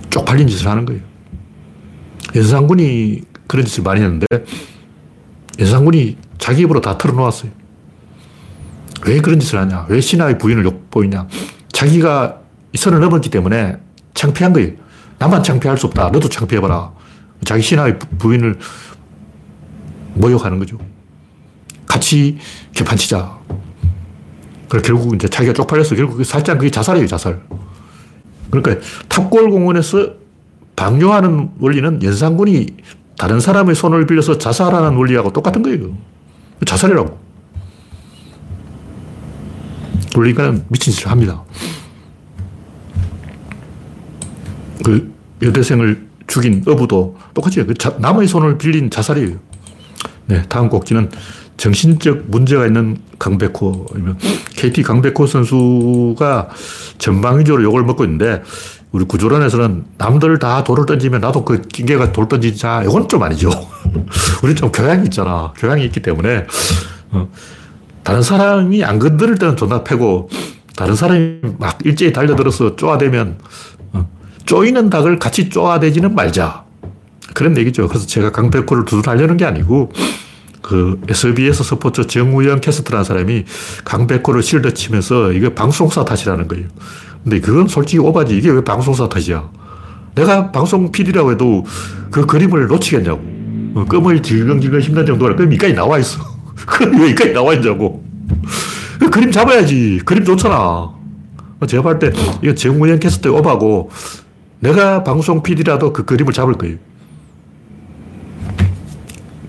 쪽팔린 0.09 0.47
짓을 0.47 0.69
하는 0.69 0.87
거예요. 0.87 1.03
연산군이 2.37 3.23
그런 3.49 3.67
짓을 3.67 3.83
많이 3.83 4.01
했는데 4.01 4.27
연산군이 5.59 6.17
자기 6.39 6.63
입으로 6.63 6.81
다 6.81 6.97
털어놓았어요. 6.97 7.51
왜 9.07 9.21
그런 9.21 9.41
짓을 9.41 9.59
하냐? 9.59 9.87
왜 9.89 10.01
신하의 10.01 10.39
부인을 10.39 10.65
욕보이냐? 10.65 11.27
자기가 11.73 12.41
선을 12.77 13.01
넘었기 13.01 13.31
때문에 13.31 13.79
창피한 14.15 14.53
거예요. 14.53 14.73
나만 15.19 15.43
창피할 15.43 15.77
수 15.77 15.87
없다. 15.87 16.11
너도 16.11 16.29
창피해봐라. 16.29 16.93
자기 17.45 17.63
신하의 17.63 17.99
부인을 18.19 18.59
모욕하는 20.15 20.61
거죠. 20.61 20.79
같이 21.99 22.39
개판 22.73 22.97
치자. 22.97 23.37
그래 24.69 24.83
결국 24.83 25.15
이제 25.15 25.29
자기가 25.29 25.53
쪽팔려서 25.53 25.97
결국 25.97 26.25
살짝 26.25 26.59
그게 26.59 26.71
자살이에요, 26.71 27.09
자살. 27.09 27.41
그러니까 28.51 28.87
탑골 29.09 29.51
공원에서 29.51 30.15
방뇨하는 30.77 31.51
원리는 31.59 32.03
연산군이 32.03 32.67
다른 33.19 33.41
사람의 33.41 33.75
손을 33.75 34.07
빌려서 34.07 34.39
자살하는 34.39 34.97
원리하고 34.97 35.33
똑같은 35.33 35.63
거예요. 35.63 35.93
자살이라고. 36.65 37.19
원리가 40.17 40.55
미친 40.69 40.93
짓을 40.93 41.11
합니다. 41.11 41.43
그 44.85 45.13
여대생을 45.43 46.09
죽인 46.27 46.63
어부도 46.67 47.17
똑같이 47.35 47.65
그 47.65 47.75
남의 47.99 48.29
손을 48.29 48.57
빌린 48.57 48.89
자살이에요. 48.89 49.37
네, 50.27 50.43
다음 50.49 50.69
곡지는 50.69 51.11
정신적 51.59 52.25
문제가 52.29 52.67
있는 52.67 52.97
강백호, 53.19 53.87
아니면 53.93 54.17
KT 54.57 54.83
강백호 54.85 55.27
선수가 55.27 56.49
전방위적으로 56.99 57.63
욕을 57.65 57.83
먹고 57.85 58.05
있는데, 58.05 58.43
우리 58.91 59.05
구조론에서는 59.05 59.85
남들 59.99 60.39
다 60.39 60.65
돌을 60.65 60.87
던지면 60.87 61.21
나도 61.21 61.45
그 61.45 61.61
낑개가 61.61 62.13
돌 62.13 62.27
던지자. 62.27 62.85
이건 62.85 63.07
좀 63.07 63.23
아니죠. 63.23 63.51
우리 64.43 64.55
좀 64.55 64.73
교양이 64.73 65.05
있잖아. 65.05 65.53
교양이 65.59 65.85
있기 65.85 66.01
때문에, 66.01 66.47
어, 67.11 67.29
다른 68.03 68.23
사람이 68.23 68.85
안 68.85 68.99
건드릴 68.99 69.35
때는 69.35 69.57
존나 69.57 69.85
패고, 69.85 70.31
다른 70.75 70.95
사람이 70.95 71.41
막 71.59 71.79
일제히 71.85 72.13
달려들어서 72.13 72.77
쪼아대면, 72.77 73.39
어, 73.93 74.09
쪼이는 74.47 74.89
닭을 74.91 75.19
같이 75.19 75.51
쪼아대지는 75.51 76.15
말자. 76.15 76.65
그런 77.35 77.59
얘기죠. 77.59 77.89
그래서 77.89 78.07
제가 78.07 78.31
강백호를 78.31 78.85
두둔하려는 78.85 79.37
게 79.37 79.45
아니고, 79.45 79.91
그 80.69 81.01
SBS 81.09 81.65
스포츠 81.65 82.07
정우영 82.07 82.61
캐스터라는 82.61 83.03
사람이 83.03 83.45
강백호를 83.87 84.43
실드 84.43 84.75
치면서 84.75 85.33
이게 85.33 85.55
방송사 85.55 86.05
탓이라는 86.05 86.47
거예요. 86.47 86.67
근데 87.25 87.41
그건 87.41 87.69
솔직히 87.69 87.99
오바지. 88.01 88.37
이게 88.37 88.51
왜 88.51 88.63
방송사 88.63 89.09
탓이야? 89.09 89.49
내가 90.15 90.53
방송 90.53 90.93
PD라고 90.93 91.33
해도 91.33 91.65
그 92.11 92.27
그림을 92.27 92.67
놓치겠냐고. 92.67 93.21
어, 93.77 93.85
끔을 93.89 94.23
질겅질겅 94.23 94.81
씹는 94.83 95.07
정도라 95.07 95.37
끔이 95.37 95.55
여기까지 95.55 95.73
나와 95.73 95.99
있어. 95.99 96.21
그럼 96.67 96.97
왜 96.97 97.11
여기까지 97.11 97.33
나와 97.33 97.55
있냐고. 97.55 98.05
그 98.99 99.09
그림 99.09 99.33
잡아야지. 99.33 100.01
그림 100.05 100.23
좋잖아. 100.23 100.91
제가 101.67 101.83
볼 101.83 101.99
때, 101.99 102.13
이거 102.43 102.55
정우영 102.55 103.01
캐스터의 103.01 103.35
오바고, 103.37 103.91
내가 104.61 105.03
방송 105.03 105.43
PD라도 105.43 105.93
그 105.95 106.05
그림을 106.05 106.33
잡을 106.35 106.55
거예요. 106.55 106.77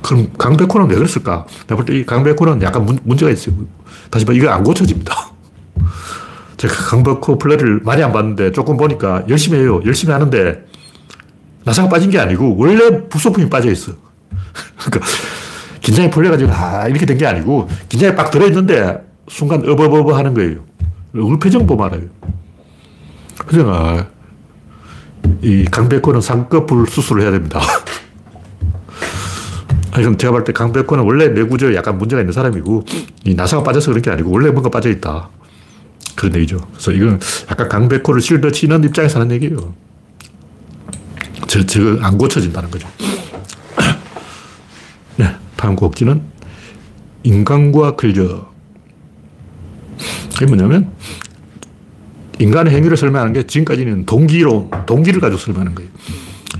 그럼 0.09 0.31
강백호는 0.37 0.89
왜 0.89 0.95
그랬을까? 0.95 1.45
내가 1.67 1.75
볼 1.75 1.85
때 1.85 1.93
이 1.99 2.03
강백호는 2.05 2.61
약간 2.63 2.83
문, 2.83 2.97
문제가 3.03 3.31
있어요. 3.31 3.55
다시 4.09 4.25
말해, 4.25 4.39
이거 4.39 4.49
안 4.49 4.63
고쳐집니다. 4.63 5.13
제가 6.57 6.73
강백호 6.73 7.37
플레이를 7.37 7.81
많이 7.83 8.01
안 8.01 8.11
봤는데 8.11 8.51
조금 8.51 8.75
보니까 8.75 9.23
열심히 9.29 9.59
해요. 9.59 9.81
열심히 9.85 10.11
하는데 10.11 10.65
나사가 11.63 11.87
빠진 11.89 12.09
게 12.09 12.17
아니고 12.19 12.55
원래 12.57 13.07
부속품이 13.07 13.49
빠져 13.49 13.71
있어. 13.71 13.91
그러니까 14.79 15.05
긴장이 15.81 16.09
풀려가지고 16.09 16.51
아 16.51 16.87
이렇게 16.87 17.05
된 17.05 17.17
게 17.17 17.25
아니고 17.27 17.69
긴장이 17.87 18.15
빡 18.15 18.31
들어있는데 18.31 18.97
순간 19.29 19.59
어버버버 19.67 20.17
하는 20.17 20.33
거예요. 20.33 20.57
얼굴 21.13 21.37
표정 21.39 21.67
보면 21.67 21.85
알아요. 21.85 22.01
그래서 23.45 23.71
아, 23.73 24.05
이 25.41 25.65
강백호는 25.65 26.21
쌍꺼풀 26.21 26.87
수술을 26.87 27.21
해야 27.23 27.31
됩니다. 27.31 27.61
그럼 30.03 30.17
제가 30.17 30.31
볼 30.31 30.43
때 30.43 30.53
강백호는 30.53 31.03
원래 31.03 31.27
뇌구조에 31.29 31.75
약간 31.75 31.97
문제가 31.97 32.21
있는 32.21 32.31
사람이고, 32.33 32.85
이 33.25 33.33
나사가 33.33 33.63
빠져서 33.63 33.91
그런 33.91 34.01
게 34.01 34.11
아니고, 34.11 34.31
원래 34.31 34.49
뭔가 34.51 34.69
빠져 34.69 34.89
있다. 34.89 35.29
그런 36.15 36.35
얘기죠. 36.35 36.59
그래서 36.71 36.91
이건 36.91 37.19
약간 37.49 37.69
강백호를 37.69 38.21
실드 38.21 38.51
치는 38.51 38.83
입장에서 38.83 39.19
하는 39.19 39.33
얘기예요. 39.35 39.73
저, 41.47 41.65
저거 41.65 41.97
안 42.01 42.17
고쳐진다는 42.17 42.69
거죠. 42.69 42.87
네, 45.17 45.35
다음 45.55 45.75
곡지는 45.75 46.21
인간과 47.23 47.95
근력. 47.95 48.53
그게 50.33 50.45
뭐냐면, 50.45 50.91
인간의 52.39 52.73
행위를 52.73 52.95
설명하는 52.95 53.33
게 53.33 53.43
지금까지는 53.43 54.05
동기로, 54.05 54.71
동기를 54.85 55.19
가지고 55.19 55.39
설명하는 55.39 55.75
거예요. 55.75 55.89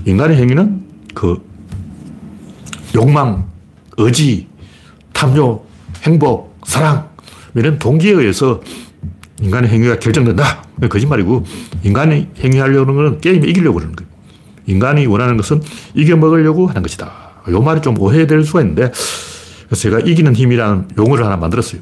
인간의 0.04 0.36
행위는 0.36 0.84
그 1.14 1.42
욕망, 2.94 3.48
의지, 3.96 4.48
탐욕, 5.12 5.68
행복, 6.02 6.58
사랑, 6.64 7.08
이런 7.54 7.78
동기에 7.78 8.12
의해서 8.12 8.60
인간의 9.40 9.70
행위가 9.70 9.98
결정된다. 9.98 10.64
거짓말이고, 10.88 11.44
인간이 11.82 12.28
행위하려는 12.38 12.94
것은 12.94 13.20
게임에 13.20 13.46
이기려고 13.48 13.76
그러는 13.76 13.96
거예요. 13.96 14.10
인간이 14.66 15.06
원하는 15.06 15.36
것은 15.36 15.62
이겨먹으려고 15.94 16.68
하는 16.68 16.82
것이다. 16.82 17.10
이 17.48 17.50
말이 17.52 17.80
좀 17.82 17.98
오해될 17.98 18.44
수가 18.44 18.60
있는데, 18.62 18.92
제가 19.74 20.00
이기는 20.00 20.34
힘이라는 20.34 20.88
용어를 20.98 21.24
하나 21.24 21.36
만들었어요. 21.36 21.80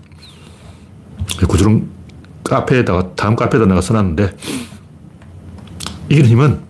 구조론 1.49 1.89
카페에다가, 2.45 3.15
다음 3.15 3.37
카페에다 3.37 3.67
내가 3.67 3.81
써놨는데, 3.81 4.37
이기는 6.09 6.31
힘은 6.31 6.61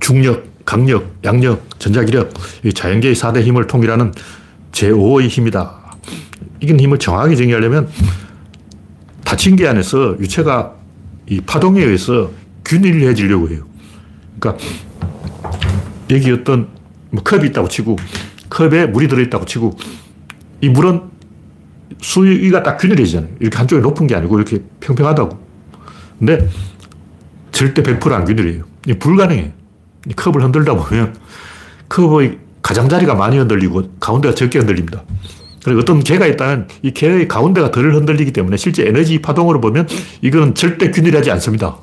중력, 0.00 0.47
강력, 0.68 1.16
양력, 1.24 1.80
전자기력, 1.80 2.34
자연계의 2.74 3.14
4대 3.14 3.42
힘을 3.42 3.66
통일하는 3.66 4.12
제5의 4.72 5.28
힘이다. 5.28 5.96
이긴 6.60 6.78
힘을 6.78 6.98
정확하게 6.98 7.36
정의하려면 7.36 7.88
닫힌 9.24 9.56
게 9.56 9.66
안에서 9.66 10.18
유체가 10.20 10.74
이 11.26 11.40
파동에 11.40 11.82
의해서 11.82 12.30
균일해지려고 12.66 13.48
해요. 13.48 13.66
그러니까 14.38 14.62
여기 16.10 16.30
어떤 16.32 16.68
뭐 17.08 17.22
컵이 17.22 17.46
있다고 17.46 17.68
치고 17.68 17.96
컵에 18.50 18.88
물이 18.88 19.08
들어있다고 19.08 19.46
치고 19.46 19.74
이 20.60 20.68
물은 20.68 21.00
수위가 22.02 22.62
딱 22.62 22.76
균일해지잖아요. 22.76 23.36
이렇게 23.40 23.56
한쪽이 23.56 23.80
높은 23.80 24.06
게 24.06 24.14
아니고 24.16 24.36
이렇게 24.36 24.62
평평하다고. 24.80 25.38
근데 26.18 26.46
절대 27.52 27.82
100%안 27.82 28.26
균일해요. 28.26 28.64
불가능해. 28.98 29.54
컵을 30.16 30.42
흔들다 30.42 30.74
보면 30.74 31.14
컵의 31.88 32.38
가장자리가 32.62 33.14
많이 33.14 33.38
흔들리고 33.38 33.90
가운데가 34.00 34.34
적게 34.34 34.58
흔들립니다. 34.58 35.02
그리고 35.64 35.80
어떤 35.80 36.00
개가 36.00 36.26
있다면 36.26 36.68
이 36.82 36.92
개의 36.92 37.28
가운데가 37.28 37.70
덜 37.70 37.94
흔들리기 37.94 38.32
때문에 38.32 38.56
실제 38.56 38.86
에너지 38.86 39.20
파동으로 39.20 39.60
보면 39.60 39.88
이거는 40.22 40.54
절대 40.54 40.90
균일하지 40.90 41.30
않습니다. 41.32 41.76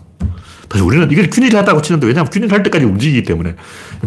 다시 0.67 0.84
우리는 0.84 1.10
이걸 1.12 1.30
균일하다고 1.30 1.82
치는데 1.82 2.08
왜냐하면 2.08 2.32
균일할 2.32 2.63
때까지 2.63 2.86
움직이기 2.86 3.23
때문에 3.23 3.56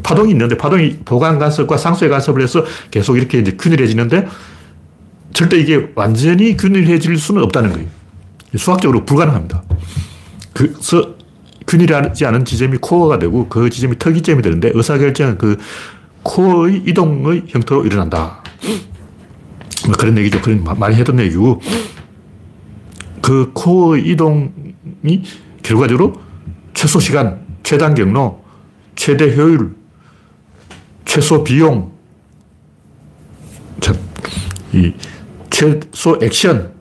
파동이 0.03 0.33
있는데 0.33 0.57
파동이 0.57 0.99
보강 1.05 1.39
간섭과 1.39 1.77
상수의 1.77 2.11
간섭을 2.11 2.43
해서 2.43 2.65
계속 2.91 3.17
이렇게 3.17 3.39
이제 3.39 3.53
균일해지는데 3.53 4.27
절대 5.33 5.59
이게 5.59 5.89
완전히 5.95 6.57
균일해질 6.57 7.17
수는 7.17 7.43
없다는 7.45 7.73
거예요. 7.73 7.87
수학적으로 8.57 9.05
불가능합니다. 9.05 9.63
그래서 10.53 11.15
균일하지 11.69 12.25
않은 12.25 12.45
지점이 12.47 12.79
코어가 12.79 13.19
되고 13.19 13.47
그 13.49 13.69
지점이 13.69 13.99
특이점이 13.99 14.43
되는데 14.43 14.73
의사결정은 14.75 15.37
그 15.39 15.59
코어의 16.23 16.83
이동의 16.87 17.45
형태로 17.47 17.85
일어난다. 17.85 18.43
뭐 19.87 19.95
그런 19.97 20.17
얘기죠. 20.19 20.41
그런 20.41 20.65
많이 20.79 20.97
했던 20.97 21.21
얘기고 21.21 21.61
그 23.21 23.53
코어의 23.53 24.07
이동이 24.09 25.23
결과적으로 25.63 26.21
최소 26.73 26.99
시간, 26.99 27.45
최단 27.63 27.95
경로, 27.95 28.43
최대 28.97 29.37
효율, 29.37 29.77
최소 31.05 31.45
비용, 31.45 31.93
참, 33.81 33.97
이 34.73 34.93
최소 35.51 36.19
액션, 36.23 36.73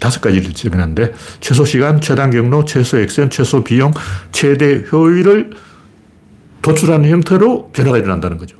다섯 0.00 0.20
가지를 0.20 0.52
지정했는데, 0.52 1.12
최소 1.40 1.64
시간, 1.64 2.00
최단 2.00 2.30
경로, 2.30 2.64
최소 2.64 2.98
액션, 2.98 3.30
최소 3.30 3.64
비용, 3.64 3.92
최대 4.32 4.84
효율을 4.90 5.50
도출하는 6.62 7.08
형태로 7.08 7.70
변화가 7.72 7.98
일어난다는 7.98 8.38
거죠. 8.38 8.56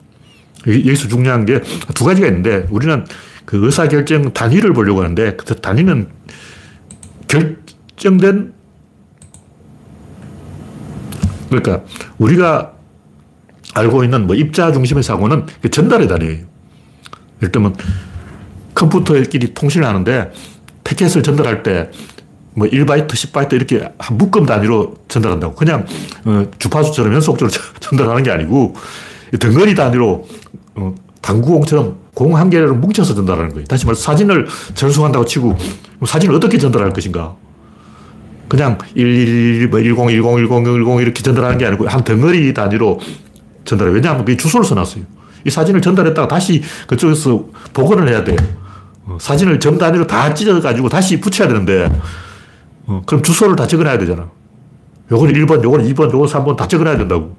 여기서 0.66 1.08
중요한 1.08 1.46
게 1.46 1.60
두 1.94 2.04
가지가 2.04 2.26
있는데, 2.28 2.66
우리는 2.70 3.04
그 3.44 3.64
의사결정 3.64 4.32
단위를 4.32 4.72
보려고 4.72 5.00
하는데, 5.00 5.36
그 5.36 5.54
단위는 5.54 6.08
결정된 7.28 8.54
그러니까 11.48 11.82
우리가 12.18 12.74
알고 13.74 14.04
있는 14.04 14.26
뭐 14.26 14.34
입자 14.36 14.72
중심의 14.72 15.02
사고는 15.02 15.46
그 15.62 15.70
전달의 15.70 16.08
단위예요. 16.08 16.44
예를 17.40 17.52
들면 17.52 17.74
컴퓨터끼리 18.74 19.54
통신을 19.54 19.86
하는데 19.86 20.30
패킷을 20.88 21.22
전달할 21.22 21.62
때 21.62 21.90
뭐 22.58 22.66
1바이트, 22.66 23.08
10바이트 23.08 23.52
이렇게 23.52 23.88
한 23.98 24.18
묶음 24.18 24.44
단위로 24.44 24.96
전달한다고. 25.06 25.54
그냥 25.54 25.86
어, 26.24 26.44
주파수처럼 26.58 27.14
연속적으로 27.14 27.50
전달하는 27.78 28.22
게 28.24 28.30
아니고 28.32 28.74
덩어리 29.38 29.74
단위로 29.76 30.26
어, 30.74 30.94
당구공처럼 31.22 31.96
공 32.14 32.36
한 32.36 32.50
개를 32.50 32.72
뭉쳐서 32.72 33.14
전달하는 33.14 33.50
거예요. 33.50 33.64
다시 33.66 33.86
말해서 33.86 34.02
사진을 34.02 34.48
전송한다고 34.74 35.24
치고 35.24 35.56
사진을 36.04 36.34
어떻게 36.34 36.58
전달할 36.58 36.92
것인가. 36.92 37.36
그냥 38.48 38.76
111, 38.78 39.68
뭐 39.68 39.78
10, 39.78 39.86
10, 39.94 39.96
10, 40.16 40.48
10 40.48 41.00
이렇게 41.00 41.22
전달하는 41.22 41.58
게 41.58 41.66
아니고 41.66 41.86
한 41.86 42.02
덩어리 42.02 42.52
단위로 42.52 42.98
전달해. 43.64 43.92
왜냐하면 43.92 44.24
그 44.24 44.36
주소를 44.36 44.66
써놨어요. 44.66 45.04
이 45.46 45.50
사진을 45.50 45.80
전달했다가 45.80 46.26
다시 46.26 46.62
그쪽에서 46.88 47.44
복원을 47.72 48.08
해야 48.08 48.24
돼요. 48.24 48.36
어, 49.08 49.16
사진을 49.20 49.58
점 49.58 49.78
단위로 49.78 50.06
다 50.06 50.32
찢어가지고 50.34 50.88
다시 50.88 51.18
붙여야 51.20 51.48
되는데, 51.48 51.90
어, 52.86 53.02
그럼 53.06 53.22
주소를 53.22 53.56
다 53.56 53.66
적어놔야 53.66 53.98
되잖아. 53.98 54.30
요거는 55.10 55.34
1번, 55.34 55.64
요거는 55.64 55.86
2번, 55.92 56.12
요거는 56.12 56.26
3번 56.26 56.56
다 56.56 56.68
적어놔야 56.68 56.98
된다고. 56.98 57.36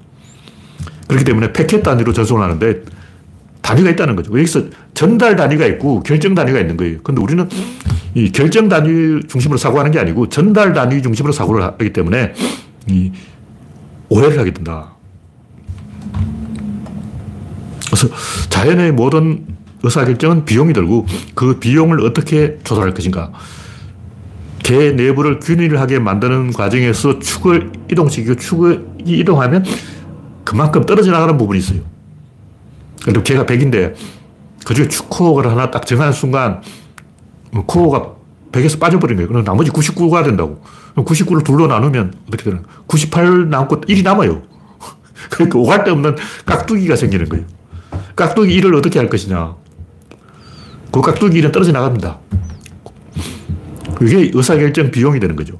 그렇기 1.07 1.23
때문에 1.23 1.53
패켓 1.53 1.83
단위로 1.83 2.13
전송을 2.13 2.43
하는데 2.43 2.83
단위가 3.61 3.89
있다는 3.91 4.15
거죠. 4.15 4.31
여기서 4.31 4.63
전달 4.93 5.35
단위가 5.35 5.65
있고 5.67 6.01
결정 6.01 6.33
단위가 6.33 6.59
있는 6.59 6.77
거예요. 6.77 6.99
근데 7.03 7.21
우리는 7.21 7.47
이 8.15 8.31
결정 8.31 8.69
단위 8.69 9.19
중심으로 9.27 9.57
사고하는 9.57 9.91
게 9.91 9.99
아니고 9.99 10.29
전달 10.29 10.73
단위 10.73 11.01
중심으로 11.01 11.31
사고를 11.31 11.63
하기 11.63 11.93
때문에 11.93 12.33
이 12.87 13.11
오해를 14.09 14.39
하게 14.39 14.51
된다. 14.51 14.93
그래서 17.87 18.07
자연의 18.49 18.91
모든 18.91 19.45
의사결정은 19.83 20.45
비용이 20.45 20.73
들고 20.73 21.05
그 21.35 21.59
비용을 21.59 22.01
어떻게 22.01 22.57
조달할 22.63 22.93
것인가. 22.93 23.31
개 24.59 24.91
내부를 24.91 25.39
균일하게 25.39 25.99
만드는 25.99 26.53
과정에서 26.53 27.19
축을 27.19 27.71
이동시키고 27.91 28.35
축이 28.35 29.19
이동하면 29.19 29.65
그만큼 30.43 30.85
떨어져 30.85 31.11
나가는 31.11 31.37
부분이 31.37 31.59
있어요. 31.59 31.81
그리고 33.03 33.23
개가 33.23 33.45
100인데 33.45 33.95
그 34.65 34.73
중에 34.73 34.87
축코어를 34.87 35.49
하나 35.49 35.71
딱 35.71 35.85
정하는 35.85 36.11
순간 36.13 36.61
코어가 37.65 38.15
100에서 38.51 38.79
빠져버린 38.79 39.15
거예요. 39.17 39.27
그럼 39.27 39.43
나머지 39.43 39.71
99가 39.71 40.23
된다고. 40.23 40.61
그럼 40.91 41.05
99를 41.05 41.43
둘로 41.43 41.67
나누면 41.67 42.13
어떻게 42.27 42.43
되나? 42.43 42.61
98 42.87 43.49
남고 43.49 43.81
1이 43.81 44.03
남아요. 44.03 44.41
그러니까 45.29 45.59
오갈 45.59 45.83
데 45.83 45.91
없는 45.91 46.15
깍두기가 46.45 46.95
생기는 46.95 47.29
거예요. 47.29 47.45
깍두기 48.15 48.59
1을 48.59 48.77
어떻게 48.77 48.99
할 48.99 49.09
것이냐. 49.09 49.55
그 50.91 51.01
깍두기 51.01 51.41
1은 51.41 51.51
떨어져 51.51 51.71
나갑니다. 51.71 52.19
그게 53.95 54.31
의사결정 54.33 54.91
비용이 54.91 55.19
되는 55.19 55.35
거죠. 55.35 55.59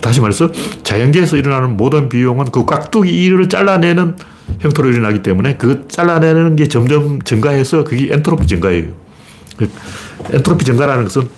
다시 0.00 0.20
말해서 0.20 0.50
자연계에서 0.82 1.36
일어나는 1.36 1.76
모든 1.76 2.08
비용은 2.08 2.46
그 2.46 2.64
깍두기 2.64 3.12
1을 3.30 3.50
잘라내는 3.50 4.16
형태로 4.60 4.90
일어나기 4.90 5.22
때문에 5.22 5.56
그 5.56 5.86
잘라내는 5.88 6.56
게 6.56 6.68
점점 6.68 7.20
증가해서 7.22 7.84
그게 7.84 8.12
엔트로피 8.12 8.46
증가예요. 8.46 8.92
그 9.56 9.70
엔트로피 10.32 10.64
증가라는 10.64 11.04
것은 11.04 11.28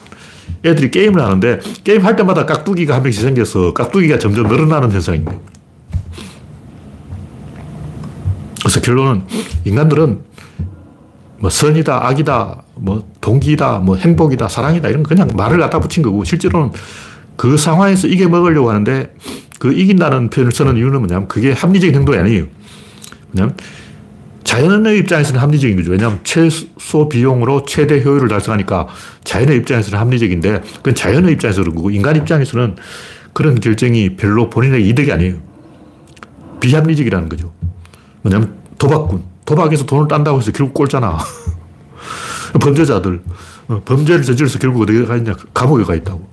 애들이 0.65 0.91
게임을 0.91 1.23
하는데 1.23 1.61
게임 1.85 2.05
할 2.05 2.17
때마다 2.17 2.45
깍두기가 2.45 2.95
한 2.95 3.03
명씩 3.03 3.23
생겨서 3.23 3.73
깍두기가 3.73 4.19
점점 4.19 4.49
늘어나는 4.49 4.93
현상입니다. 4.93 5.39
그래서 8.61 8.81
결론은 8.81 9.23
인간들은 9.65 10.21
뭐 11.39 11.49
선이다, 11.49 12.07
악이다, 12.07 12.63
뭐 12.81 13.07
동기다, 13.21 13.79
뭐 13.79 13.97
행복이다, 13.97 14.49
사랑이다 14.49 14.89
이런 14.89 15.03
그냥 15.03 15.29
말을 15.37 15.59
갖다 15.59 15.79
붙인 15.81 16.03
거고 16.03 16.25
실제로는 16.25 16.73
그 17.37 17.57
상황에서 17.57 18.09
이겨 18.09 18.29
먹으려고 18.29 18.71
하는데 18.71 19.15
그 19.59 19.73
이긴다는 19.73 20.31
표현을 20.31 20.53
쓰는 20.53 20.77
이유는 20.77 21.01
뭐냐면 21.01 21.29
그게 21.29 21.53
합리적인 21.53 21.95
행동이 21.95 22.19
아니에요. 22.19 22.47
왜냐면 23.33 23.57
자연의 24.45 24.99
입장에서는 24.99 25.41
합리적인 25.41 25.77
거죠. 25.77 25.91
왜냐하면 25.91 26.21
최소 26.25 27.09
비용으로 27.09 27.67
최대 27.67 28.03
효율을 28.03 28.29
달성하니까 28.29 28.89
자연의 29.25 29.59
입장에서는 29.59 29.99
합리적인데 29.99 30.63
그건 30.77 30.95
자연의 30.95 31.35
입장에서 31.35 31.61
그런 31.61 31.77
거고 31.77 31.91
인간 31.91 32.17
입장에서는 32.17 32.77
그런 33.33 33.61
결정이 33.61 34.17
별로 34.17 34.51
본인에게 34.51 34.85
이득이 34.89 35.13
아니에요. 35.13 35.37
비합리적이라는 36.61 37.29
거죠. 37.29 37.53
뭐냐면 38.23 38.55
도박꾼. 38.79 39.23
도박에서 39.45 39.85
돈을 39.85 40.09
딴다고 40.09 40.39
해서 40.39 40.53
결국 40.53 40.75
꼴잖아. 40.75 41.19
범죄자들. 42.59 43.23
어, 43.69 43.83
범죄를 43.85 44.23
저질러서 44.25 44.59
결국 44.59 44.83
어디에 44.83 45.05
가 45.05 45.17
있냐. 45.17 45.35
감옥에 45.55 45.85
가 45.85 45.95
있다고. 45.95 46.29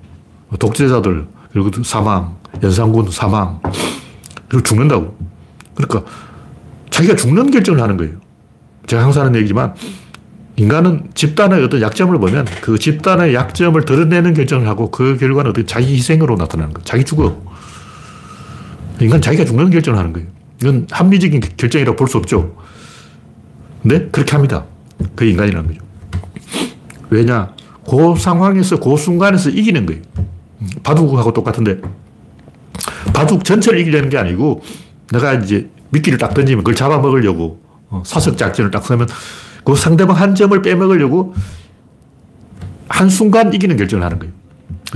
독재자들. 0.58 1.26
그리고 1.52 1.70
사망. 1.82 2.36
연산군 2.62 3.10
사망. 3.10 3.60
그리고 4.48 4.62
죽는다고. 4.62 5.16
그러니까 5.74 6.10
자기가 6.90 7.14
죽는 7.16 7.50
결정을 7.50 7.80
하는 7.80 7.96
거예요. 7.96 8.14
제가 8.86 9.02
항상 9.04 9.26
하는 9.26 9.38
얘기지만 9.38 9.74
인간은 10.56 11.10
집단의 11.14 11.62
어떤 11.62 11.80
약점을 11.82 12.18
보면 12.18 12.46
그 12.62 12.78
집단의 12.78 13.34
약점을 13.34 13.80
드러내는 13.84 14.34
결정을 14.34 14.66
하고 14.66 14.90
그 14.90 15.16
결과는 15.16 15.50
어떻게 15.50 15.66
자기 15.66 15.94
희생으로 15.94 16.36
나타나는 16.36 16.74
거예요. 16.74 16.84
자기 16.84 17.04
죽어. 17.04 17.40
인간 19.00 19.20
자기가 19.20 19.44
죽는 19.44 19.70
결정을 19.70 19.98
하는 19.98 20.12
거예요. 20.12 20.26
이건 20.60 20.88
합리적인 20.90 21.40
결정이라고 21.56 21.96
볼 21.96 22.08
수 22.08 22.16
없죠. 22.16 22.56
근데 23.82 24.08
그렇게 24.10 24.32
합니다. 24.32 24.64
그 25.14 25.24
인간이라는 25.24 25.68
거죠. 25.68 25.80
왜냐? 27.10 27.54
그 27.88 28.14
상황에서 28.16 28.78
그 28.78 28.96
순간에서 28.96 29.50
이기는 29.50 29.86
거예요. 29.86 30.02
바둑하고 30.82 31.32
똑같은데 31.32 31.80
바둑 33.12 33.44
전체를 33.44 33.78
이기려는 33.80 34.08
게 34.08 34.18
아니고 34.18 34.62
내가 35.12 35.34
이제 35.34 35.70
미끼를 35.90 36.18
딱 36.18 36.34
던지면 36.34 36.64
그걸 36.64 36.74
잡아먹으려고 36.74 37.60
어, 37.88 38.02
사석 38.04 38.36
작전을 38.36 38.70
딱 38.70 38.84
쓰면 38.84 39.08
그 39.64 39.74
상대방 39.74 40.16
한 40.16 40.34
점을 40.34 40.60
빼먹으려고 40.60 41.34
한순간 42.88 43.54
이기는 43.54 43.76
결정을 43.76 44.04
하는 44.04 44.18
거예요. 44.18 44.32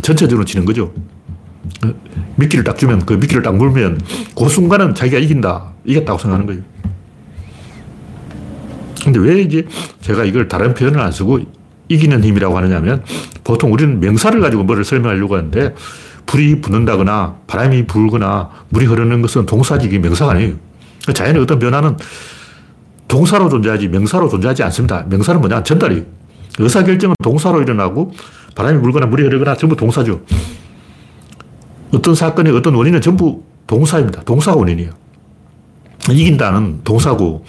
전체적으로 0.02 0.44
지는 0.44 0.64
거죠. 0.66 0.92
어, 1.84 1.92
미끼를 2.36 2.64
딱 2.64 2.76
주면 2.76 3.06
그 3.06 3.14
미끼를 3.14 3.42
딱 3.42 3.56
물면 3.56 4.00
그 4.36 4.48
순간은 4.48 4.94
자기가 4.94 5.18
이긴다. 5.18 5.72
이겼다고 5.84 6.18
생각하는 6.18 6.46
거예요. 6.46 6.62
근데 9.02 9.18
왜 9.18 9.40
이제 9.40 9.66
제가 10.00 10.24
이걸 10.24 10.46
다른 10.46 10.74
표현을 10.74 11.00
안 11.00 11.10
쓰고 11.10 11.40
이기는 11.92 12.24
힘이라고 12.24 12.56
하느냐면 12.56 13.02
보통 13.44 13.72
우리는 13.72 14.00
명사를 14.00 14.40
가지고 14.40 14.64
뭐를 14.64 14.84
설명하려고 14.84 15.36
하는데 15.36 15.74
불이 16.26 16.60
붙는다거나 16.60 17.36
바람이 17.46 17.86
불거나 17.86 18.50
물이 18.70 18.86
흐르는 18.86 19.22
것은 19.22 19.46
동사지 19.46 19.88
명사가 19.98 20.32
아니에요. 20.32 20.54
자연의 21.12 21.42
어떤 21.42 21.58
변화는 21.58 21.96
동사로 23.08 23.48
존재하지 23.48 23.88
명사로 23.88 24.28
존재하지 24.28 24.62
않습니다. 24.64 25.04
명사는 25.08 25.40
뭐냐? 25.40 25.62
전달이. 25.62 26.04
의사결정은 26.58 27.16
동사로 27.22 27.62
일어나고 27.62 28.12
바람이 28.54 28.80
불거나 28.80 29.06
물이 29.06 29.24
흐르거나 29.24 29.56
전부 29.56 29.76
동사죠. 29.76 30.22
어떤 31.92 32.14
사건의 32.14 32.54
어떤 32.56 32.74
원인은 32.74 33.00
전부 33.00 33.42
동사입니다. 33.66 34.22
동사가 34.22 34.56
원인이에요. 34.58 34.90
이긴다는 36.10 36.80
동사고, 36.84 37.44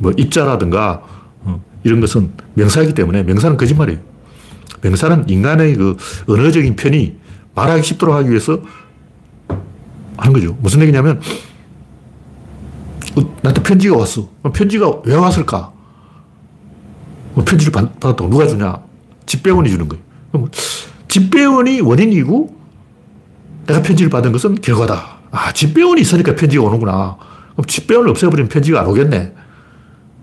뭐, 0.00 0.12
입자라든가, 0.16 1.02
어, 1.04 1.11
이런 1.84 2.00
것은 2.00 2.32
명사이기 2.54 2.94
때문에 2.94 3.22
명사는 3.22 3.56
거짓말이에요. 3.56 4.00
명사는 4.82 5.28
인간의 5.28 5.74
그 5.76 5.96
언어적인 6.26 6.76
편이 6.76 7.16
말하기 7.54 7.82
쉽도록 7.82 8.14
하기 8.16 8.30
위해서 8.30 8.60
하는 10.16 10.32
거죠. 10.32 10.56
무슨 10.60 10.80
얘기냐면, 10.82 11.20
어, 13.16 13.36
나한테 13.42 13.62
편지가 13.62 13.96
왔어. 13.96 14.28
편지가 14.52 15.02
왜 15.04 15.14
왔을까? 15.14 15.72
뭐 17.34 17.44
편지를 17.44 17.72
받았다고 17.72 18.28
누가 18.28 18.46
주냐? 18.46 18.78
집배원이 19.26 19.70
주는 19.70 19.88
거예요. 19.88 20.02
그럼 20.30 20.48
집배원이 21.08 21.80
원인이고 21.80 22.56
내가 23.66 23.82
편지를 23.82 24.10
받은 24.10 24.32
것은 24.32 24.56
결과다. 24.56 25.18
아, 25.30 25.52
집배원이 25.52 26.00
있으니까 26.00 26.34
편지가 26.34 26.62
오는구나. 26.64 27.16
그럼 27.52 27.66
집배원을 27.66 28.10
없애버리면 28.10 28.48
편지가 28.48 28.80
안 28.80 28.86
오겠네. 28.86 29.34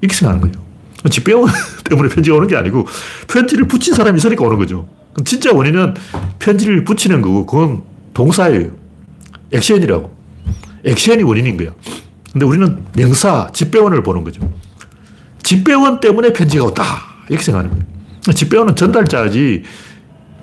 이렇게 0.01 0.15
생각하는 0.15 0.41
거예요. 0.51 0.68
집배원 1.09 1.49
때문에 1.85 2.09
편지가 2.09 2.35
오는 2.35 2.47
게 2.47 2.55
아니고 2.55 2.85
편지를 3.27 3.67
붙인 3.67 3.93
사람이 3.93 4.17
있으니까 4.17 4.45
오는 4.45 4.57
거죠. 4.57 4.87
진짜 5.25 5.53
원인은 5.53 5.95
편지를 6.39 6.83
붙이는 6.83 7.21
거고 7.21 7.45
그건 7.45 7.83
동사예요. 8.13 8.71
액션이라고. 9.51 10.17
액션이 10.85 11.23
원인인 11.23 11.57
거야. 11.57 11.71
근데 12.31 12.45
우리는 12.45 12.85
명사, 12.95 13.49
집배원을 13.53 14.03
보는 14.03 14.23
거죠. 14.23 14.41
집배원 15.43 15.99
때문에 15.99 16.31
편지가 16.33 16.65
왔다. 16.65 16.83
이렇게 17.27 17.43
생각하는 17.43 17.71
거예요. 17.71 17.85
집배원은 18.33 18.75
전달자지 18.75 19.63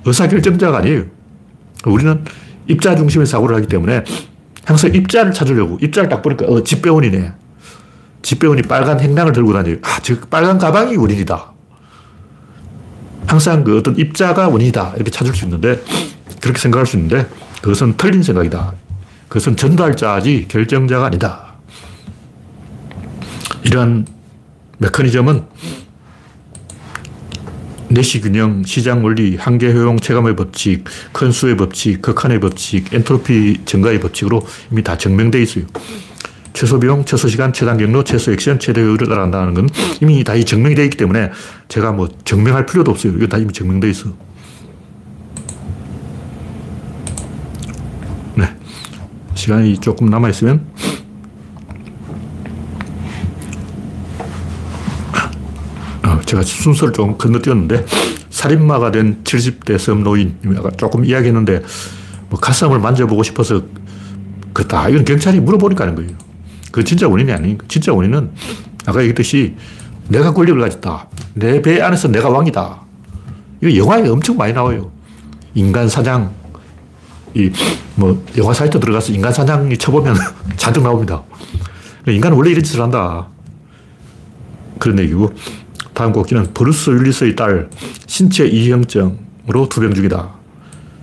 의사결정자가 0.04 0.78
아니에요. 0.78 1.04
우리는 1.84 2.24
입자 2.68 2.96
중심의 2.96 3.26
사고를 3.26 3.56
하기 3.56 3.68
때문에 3.68 4.02
항상 4.64 4.92
입자를 4.94 5.32
찾으려고 5.32 5.78
입자를 5.80 6.08
딱 6.08 6.22
보니까 6.22 6.46
어, 6.46 6.62
집배원이네. 6.62 7.32
집배원이 8.26 8.62
빨간 8.62 8.98
행랑을 8.98 9.32
들고 9.32 9.52
다녀요. 9.52 9.76
아, 9.82 10.00
저 10.02 10.18
빨간 10.28 10.58
가방이 10.58 10.96
원인이다. 10.96 11.52
항상 13.28 13.62
그 13.62 13.78
어떤 13.78 13.96
입자가 13.96 14.48
원인이다. 14.48 14.94
이렇게 14.96 15.12
찾을 15.12 15.32
수 15.32 15.44
있는데 15.44 15.80
그렇게 16.40 16.58
생각할 16.58 16.86
수 16.86 16.96
있는데 16.96 17.28
그것은 17.62 17.96
틀린 17.96 18.24
생각이다. 18.24 18.72
그것은 19.28 19.56
전달자지 19.56 20.46
결정자가 20.48 21.06
아니다. 21.06 21.54
이러한 23.62 24.06
메커니즘은 24.78 25.44
내시 27.90 28.20
균형, 28.20 28.64
시장 28.64 29.04
원리, 29.04 29.36
한계 29.36 29.72
효용 29.72 30.00
체감의 30.00 30.34
법칙, 30.34 30.82
큰 31.12 31.30
수의 31.30 31.56
법칙, 31.56 32.02
극한의 32.02 32.40
법칙, 32.40 32.92
엔트로피 32.92 33.60
증가의 33.66 34.00
법칙으로 34.00 34.44
이미 34.72 34.82
다 34.82 34.98
증명되어 34.98 35.40
있어요. 35.42 35.66
최소 36.56 36.80
비용, 36.80 37.04
최소 37.04 37.28
시간, 37.28 37.52
최단 37.52 37.76
경로, 37.76 38.02
최소 38.02 38.32
액션, 38.32 38.58
최대 38.58 38.80
효율을 38.80 39.08
따라간다는 39.08 39.52
건 39.52 39.68
이미 40.00 40.24
다 40.24 40.32
증명이 40.42 40.74
되어 40.74 40.86
있기 40.86 40.96
때문에 40.96 41.30
제가 41.68 41.92
뭐 41.92 42.08
증명할 42.24 42.64
필요도 42.64 42.92
없어요. 42.92 43.12
이거 43.12 43.26
다 43.26 43.36
이미 43.36 43.52
증명되어 43.52 43.90
있어. 43.90 44.08
네. 48.36 48.56
시간이 49.34 49.76
조금 49.80 50.08
남아있으면 50.08 50.64
제가 56.24 56.42
순서를 56.42 56.94
좀 56.94 57.18
건너뛰었는데 57.18 57.84
살인마가 58.30 58.92
된 58.92 59.22
70대 59.24 59.78
섬노인 59.78 60.38
아까 60.56 60.70
조금 60.70 61.04
이야기했는데 61.04 61.62
뭐 62.30 62.40
가슴을 62.40 62.78
만져보고 62.78 63.22
싶어서 63.22 63.62
그다 64.54 64.88
이건 64.88 65.04
경찰이 65.04 65.38
물어보니까 65.40 65.84
하는 65.84 65.94
거예요. 65.94 66.25
그 66.76 66.84
진짜 66.84 67.08
원인이 67.08 67.32
아닌 67.32 67.56
진짜 67.68 67.90
원인은 67.94 68.32
아까 68.84 68.98
얘기했듯이 69.00 69.54
내가 70.08 70.34
권력을 70.34 70.60
가졌다. 70.60 71.08
내 71.32 71.62
배 71.62 71.80
안에서 71.80 72.08
내가 72.08 72.28
왕이다. 72.28 72.82
이거 73.62 73.74
영화에 73.78 74.06
엄청 74.06 74.36
많이 74.36 74.52
나와요. 74.52 74.90
인간 75.54 75.88
사냥. 75.88 76.34
이, 77.32 77.50
뭐, 77.94 78.22
영화 78.36 78.52
사이트 78.52 78.78
들어가서 78.78 79.14
인간 79.14 79.32
사냥이 79.32 79.78
쳐보면 79.78 80.16
잔뜩 80.58 80.82
나옵니다. 80.82 81.22
인간은 82.06 82.36
원래 82.36 82.50
이런 82.50 82.62
짓을 82.62 82.82
한다. 82.82 83.26
그런 84.78 84.98
얘기고. 84.98 85.32
다음 85.94 86.12
꼭지는 86.12 86.52
브루스 86.52 86.90
윌리스의 86.90 87.36
딸 87.36 87.70
신체 88.06 88.46
이형증으로 88.46 89.70
투병 89.70 89.94
중이다. 89.94 90.28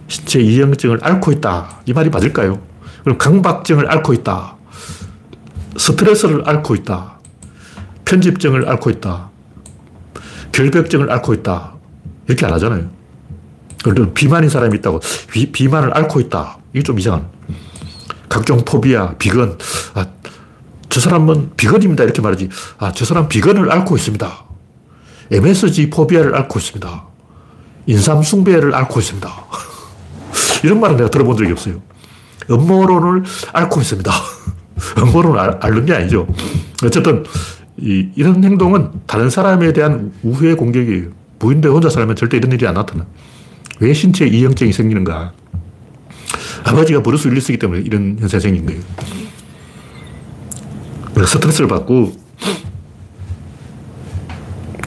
신체 0.07 0.39
이형증을 0.39 0.99
앓고 1.01 1.31
있다. 1.31 1.81
이 1.87 1.93
말이 1.93 2.11
맞을까요? 2.11 2.61
그럼 3.03 3.17
강박증을 3.17 3.89
앓고 3.89 4.13
있다. 4.13 4.57
스트레스를 5.77 6.47
앓고 6.47 6.75
있다. 6.75 7.19
편집증을 8.05 8.67
앓고 8.69 8.89
있다. 8.89 9.29
결벽증을 10.51 11.11
앓고 11.11 11.33
있다. 11.33 11.73
이렇게 12.27 12.45
안 12.45 12.53
하잖아요. 12.53 12.89
그리고 13.83 14.13
비만인 14.13 14.49
사람이 14.49 14.77
있다고 14.77 15.01
비, 15.31 15.51
비만을 15.51 15.95
앓고 15.97 16.19
있다. 16.21 16.57
이게 16.73 16.83
좀 16.83 16.99
이상한. 16.99 17.27
각종 18.29 18.63
포비아, 18.63 19.15
비건. 19.17 19.57
아, 19.95 20.05
저 20.89 20.99
사람은 20.99 21.51
비건입니다. 21.57 22.03
이렇게 22.03 22.21
말하지. 22.21 22.49
아, 22.77 22.91
저 22.93 23.03
사람 23.05 23.27
비건을 23.27 23.71
앓고 23.71 23.95
있습니다. 23.95 24.45
MSG 25.31 25.89
포비아를 25.89 26.35
앓고 26.35 26.59
있습니다. 26.59 27.05
인삼 27.87 28.23
숭배를 28.23 28.73
앓고 28.75 28.99
있습니다. 28.99 29.29
이런 30.63 30.79
말은 30.79 30.95
내가 30.97 31.09
들어본 31.09 31.35
적이 31.37 31.51
없어요. 31.51 31.81
음모론을 32.49 33.23
앓고 33.53 33.81
있습니다. 33.81 34.11
음모론을 34.97 35.39
알, 35.39 35.57
앓는 35.61 35.85
게 35.85 35.93
아니죠. 35.93 36.27
어쨌든, 36.83 37.23
이, 37.77 38.09
이런 38.15 38.43
행동은 38.43 38.89
다른 39.07 39.29
사람에 39.29 39.73
대한 39.73 40.11
우회 40.23 40.53
공격이에요. 40.53 41.09
부인대 41.39 41.67
혼자 41.67 41.89
살면 41.89 42.15
절대 42.15 42.37
이런 42.37 42.51
일이 42.51 42.65
안 42.67 42.73
나타나. 42.75 43.05
왜 43.79 43.93
신체에 43.93 44.27
이형증이 44.27 44.71
생기는가? 44.71 45.33
아버지가 46.63 47.01
브루스 47.01 47.27
윌리스기 47.27 47.57
때문에 47.57 47.81
이런 47.81 48.17
현상이 48.19 48.41
생긴 48.41 48.65
거예요. 48.65 48.81
스트레스를 51.25 51.67
받고 51.67 52.13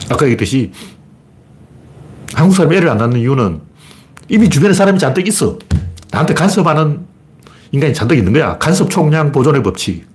아까 0.09 0.25
얘기했듯이 0.25 0.71
한국 2.33 2.55
사람이 2.55 2.75
애를 2.75 2.89
안 2.89 2.97
낳는 2.97 3.19
이유는 3.19 3.61
이미 4.29 4.49
주변에 4.49 4.73
사람이 4.73 4.99
잔뜩 4.99 5.27
있어. 5.27 5.57
나한테 6.11 6.33
간섭하는 6.33 7.06
인간이 7.77 7.93
잔뜩 7.93 8.17
있는 8.17 8.33
거야. 8.33 8.57
간섭 8.57 8.89
총량 8.89 9.31
보존의 9.31 9.61
법칙. 9.63 10.05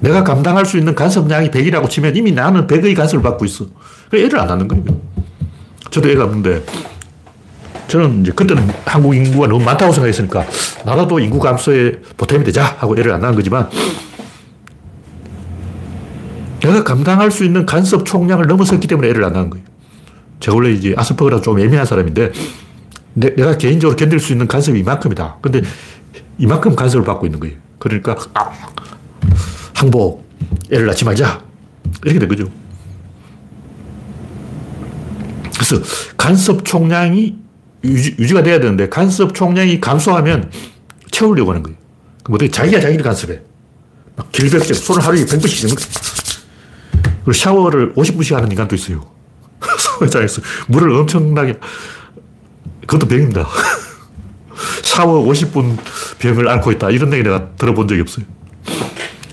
내가 0.00 0.24
감당할 0.24 0.64
수 0.64 0.78
있는 0.78 0.94
간섭량이 0.94 1.50
100이라고 1.50 1.90
치면 1.90 2.16
이미 2.16 2.32
나는 2.32 2.66
100의 2.66 2.96
간섭을 2.96 3.22
받고 3.22 3.44
있어. 3.44 3.66
애를 4.14 4.40
안 4.40 4.46
낳는 4.46 4.66
거예요. 4.66 4.84
저도 5.90 6.08
애가 6.08 6.24
없는데 6.24 6.64
저는 7.88 8.22
이제 8.22 8.32
그때는 8.32 8.68
한국 8.84 9.14
인구가 9.14 9.46
너무 9.46 9.64
많다고 9.64 9.92
생각했으니까 9.92 10.46
나라도 10.84 11.18
인구 11.18 11.38
감소에 11.38 11.92
보탬이 12.16 12.44
되자 12.44 12.64
하고 12.78 12.98
애를 12.98 13.12
안 13.12 13.20
낳은 13.20 13.34
거지만 13.34 13.68
내가 16.60 16.84
감당할 16.84 17.30
수 17.30 17.44
있는 17.44 17.66
간섭 17.66 18.04
총량을 18.04 18.46
넘어섰기 18.46 18.86
때문에 18.86 19.08
애를 19.08 19.24
안 19.24 19.32
낳은 19.32 19.50
거예요. 19.50 19.64
제가 20.40 20.54
원래 20.54 20.70
이제 20.70 20.94
아스퍼그라 20.96 21.40
좀 21.40 21.60
예민한 21.60 21.84
사람인데 21.84 22.32
내, 23.14 23.30
가 23.34 23.56
개인적으로 23.56 23.96
견딜 23.96 24.20
수 24.20 24.32
있는 24.32 24.46
간섭이 24.46 24.78
이만큼이다. 24.80 25.38
근데 25.40 25.62
이만큼 26.38 26.74
간섭을 26.74 27.04
받고 27.04 27.26
있는 27.26 27.40
거예요. 27.40 27.56
그러니까 27.78 28.16
아, 28.34 28.50
항복, 29.74 30.24
애를 30.70 30.86
낳지 30.86 31.04
말자. 31.04 31.42
이렇게 32.04 32.18
된 32.18 32.28
거죠. 32.28 32.50
그래서 35.54 35.82
간섭 36.16 36.64
총량이 36.64 37.36
유지, 37.84 38.16
유지 38.18 38.34
가 38.34 38.42
돼야 38.42 38.60
되는데 38.60 38.88
간섭 38.88 39.34
총량이 39.34 39.80
감소하면 39.80 40.50
채우려고 41.10 41.50
하는 41.50 41.62
거예요. 41.62 41.76
그럼 42.22 42.36
어떻게 42.36 42.50
자기가 42.50 42.80
자기를 42.80 43.02
간섭해. 43.02 43.40
막 44.16 44.30
길백색 44.32 44.76
손을 44.76 45.04
하루에 45.04 45.24
100번씩 45.24 45.76
그리고 47.24 47.32
샤워를 47.32 47.94
50분씩 47.94 48.34
하는 48.34 48.50
인간도 48.50 48.74
있어요. 48.74 49.04
샤워장에서 49.78 50.42
물을 50.68 50.90
엄청나게, 50.92 51.58
그것도 52.86 53.06
병입니다. 53.06 53.46
샤워 54.88 55.24
50분 55.26 55.76
병을 56.18 56.48
앓고 56.48 56.72
있다. 56.72 56.90
이런 56.90 57.12
얘기 57.12 57.22
내가 57.22 57.50
들어본 57.56 57.88
적이 57.88 58.00
없어요. 58.00 58.24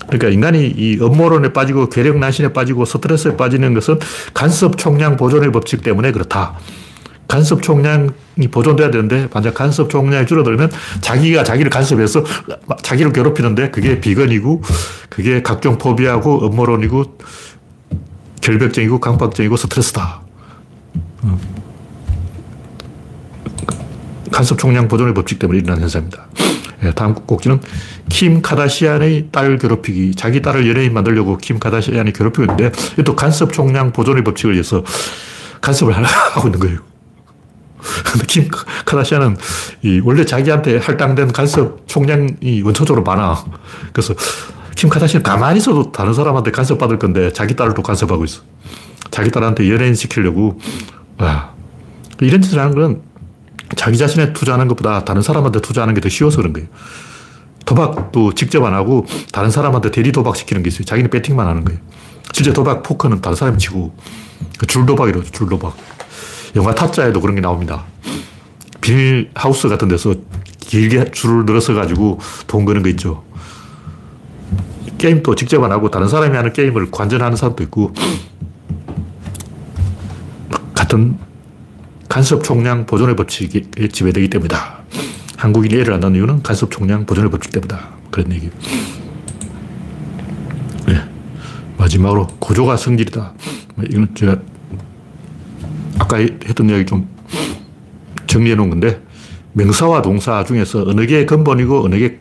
그러니까 0.07 0.29
인간이 0.29 0.67
이 0.67 0.99
업무론에 1.01 1.53
빠지고 1.53 1.89
괴력 1.89 2.17
난신에 2.17 2.53
빠지고 2.53 2.85
스트레스에 2.85 3.37
빠지는 3.37 3.73
것은 3.73 3.99
간섭 4.33 4.77
총량 4.77 5.17
보존의 5.17 5.51
법칙 5.51 5.81
때문에 5.81 6.11
그렇다. 6.11 6.57
간섭 7.27 7.63
총량이 7.63 8.47
보존돼야 8.51 8.91
되는데 8.91 9.27
만약 9.33 9.55
간섭 9.55 9.89
총량이 9.89 10.27
줄어들면 10.27 10.69
자기가 11.01 11.43
자기를 11.43 11.71
간섭해서 11.71 12.23
자기를 12.83 13.13
괴롭히는데 13.13 13.71
그게 13.71 13.99
비건이고 13.99 14.61
그게 15.09 15.41
각종 15.41 15.77
포비하고 15.77 16.47
음모론이고 16.47 17.17
결벽증이고 18.41 18.99
강박증이고 18.99 19.57
스트레스다. 19.57 20.21
음. 21.23 21.54
간섭 24.31 24.57
총량 24.57 24.87
보존의 24.87 25.13
법칙 25.13 25.39
때문에 25.39 25.59
일어난 25.59 25.81
현상입니다. 25.81 26.27
예, 26.83 26.91
다음 26.91 27.15
꼭지는 27.15 27.59
킴 28.09 28.41
카다시안의 28.41 29.29
딸 29.31 29.57
괴롭히기. 29.57 30.15
자기 30.15 30.41
딸을 30.41 30.67
연예인 30.69 30.93
만들려고 30.93 31.37
킴 31.37 31.59
카다시안이 31.59 32.13
괴롭히고 32.13 32.43
있는데 32.43 32.71
이것도 32.93 33.15
간섭 33.15 33.53
총량 33.53 33.91
보존의 33.91 34.23
법칙을 34.23 34.53
위해서 34.53 34.83
간섭을 35.61 35.93
하고 36.03 36.47
있는 36.47 36.59
거예요. 36.59 36.79
근데 38.03 38.25
킴 38.25 38.49
카다시안은 38.85 39.37
이 39.83 40.01
원래 40.03 40.25
자기한테 40.25 40.77
할당된 40.77 41.31
간섭 41.31 41.87
총량이 41.87 42.61
원초적으로 42.63 43.03
많아. 43.03 43.45
그래서 43.93 44.13
킴 44.75 44.89
카다시안 44.89 45.23
가만히 45.23 45.57
있어도 45.57 45.91
다른 45.91 46.13
사람한테 46.13 46.51
간섭받을 46.51 46.99
건데 46.99 47.31
자기 47.31 47.55
딸을 47.55 47.73
또 47.73 47.81
간섭하고 47.81 48.25
있어. 48.25 48.41
자기 49.11 49.31
딸한테 49.31 49.69
연예인 49.71 49.95
시키려고. 49.95 50.59
와. 51.17 51.53
이런 52.21 52.41
짓을 52.41 52.59
하는 52.59 52.75
건 52.75 53.01
자기 53.75 53.97
자신에 53.97 54.33
투자하는 54.33 54.67
것보다 54.67 55.03
다른 55.05 55.21
사람한테 55.21 55.61
투자하는 55.61 55.93
게 55.93 56.01
더 56.01 56.09
쉬워서 56.09 56.37
그런 56.37 56.53
거예요. 56.53 56.67
도박도 57.65 58.33
직접 58.33 58.63
안 58.63 58.73
하고 58.73 59.05
다른 59.31 59.49
사람한테 59.49 59.91
대리 59.91 60.11
도박 60.11 60.35
시키는 60.35 60.61
게 60.63 60.67
있어요. 60.67 60.85
자기는 60.85 61.09
배팅만 61.09 61.47
하는 61.47 61.65
거예요. 61.65 61.79
실제 62.31 62.53
도박 62.53 62.83
포커는 62.83 63.21
다른 63.21 63.35
사람이 63.35 63.57
치고 63.57 63.95
줄도박이라고 64.67 65.23
줄도박. 65.25 65.75
영화 66.55 66.75
타짜에도 66.75 67.19
그런 67.21 67.35
게 67.35 67.41
나옵니다. 67.41 67.85
비닐 68.81 69.31
하우스 69.33 69.67
같은 69.67 69.87
데서 69.87 70.13
길게 70.59 71.11
줄을 71.11 71.45
늘어서 71.45 71.73
가지고 71.73 72.19
돈 72.47 72.65
거는 72.65 72.83
거 72.83 72.89
있죠. 72.89 73.23
게임도 74.97 75.35
직접 75.35 75.63
안 75.63 75.71
하고 75.71 75.89
다른 75.89 76.07
사람이 76.07 76.35
하는 76.35 76.53
게임을 76.53 76.91
관전하는 76.91 77.35
사람도 77.35 77.63
있고 77.63 77.93
같은 80.73 81.17
간섭 82.07 82.43
총량 82.43 82.85
보존의 82.85 83.15
법칙이 83.15 83.71
지배되기 83.91 84.29
때문이다. 84.29 84.79
한국인이 85.37 85.81
애를 85.81 85.93
안 85.93 85.99
낳는 85.99 86.17
이유는 86.17 86.43
간섭 86.43 86.71
총량 86.71 87.05
보존의 87.05 87.31
법칙 87.31 87.51
때문이다. 87.51 87.79
그런 88.11 88.31
얘기. 88.31 88.49
네. 90.87 91.01
마지막으로 91.77 92.27
구조가 92.39 92.77
성질이다. 92.77 93.33
이건 93.89 94.15
제가 94.15 94.37
아까 95.99 96.17
했던 96.17 96.69
이야기 96.69 96.85
좀 96.85 97.07
정리해 98.27 98.55
놓은 98.55 98.69
건데 98.69 99.01
명사와 99.53 100.01
동사 100.01 100.43
중에서 100.43 100.83
어느 100.87 101.05
게 101.05 101.25
근본이고 101.25 101.85
어느 101.85 101.97
게 101.97 102.19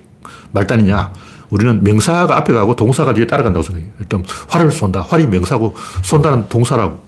말단이냐. 0.52 1.12
우리는 1.50 1.84
명사가 1.84 2.36
앞에 2.38 2.52
가고 2.52 2.74
동사가 2.74 3.12
뒤에 3.14 3.26
따라간다고 3.26 3.62
생각해요. 3.62 3.92
일단 4.00 4.24
활을 4.48 4.72
쏜다. 4.72 5.02
활이 5.02 5.26
명사고 5.26 5.76
쏜다는 6.02 6.48
동사라고. 6.48 7.03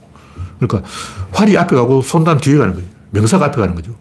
그러니까 0.58 0.88
활이 1.32 1.56
앞에 1.56 1.76
가고 1.76 2.02
손단 2.02 2.38
뒤에 2.38 2.56
가는 2.58 2.74
거예요. 2.74 2.88
명사가 3.10 3.46
앞에 3.46 3.60
가는 3.60 3.74
거죠. 3.74 3.92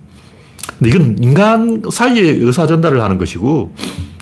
근데 0.79 0.89
이건 0.89 1.17
인간 1.21 1.81
사이에 1.91 2.21
의사 2.31 2.67
전달을 2.67 3.01
하는 3.01 3.17
것이고 3.17 3.73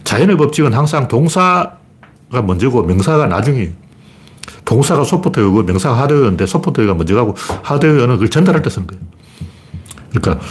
자연의 0.04 0.38
법칙은 0.38 0.74
항상 0.74 1.08
동사가 1.08 1.78
먼저고 2.46 2.84
명사가 2.84 3.28
나중에 3.28 3.72
동사가 4.66 5.04
소프트웨어고 5.04 5.64
명사가 5.64 5.98
하드웨어인데 6.02 6.46
소프트웨어가 6.46 6.96
먼저 6.96 7.16
가고 7.16 7.36
하드웨어는 7.64 8.16
그걸 8.16 8.30
전달할 8.30 8.62
때 8.62 8.70
쓰는 8.70 8.88
거예요. 8.88 9.02
그러니까 10.12 10.46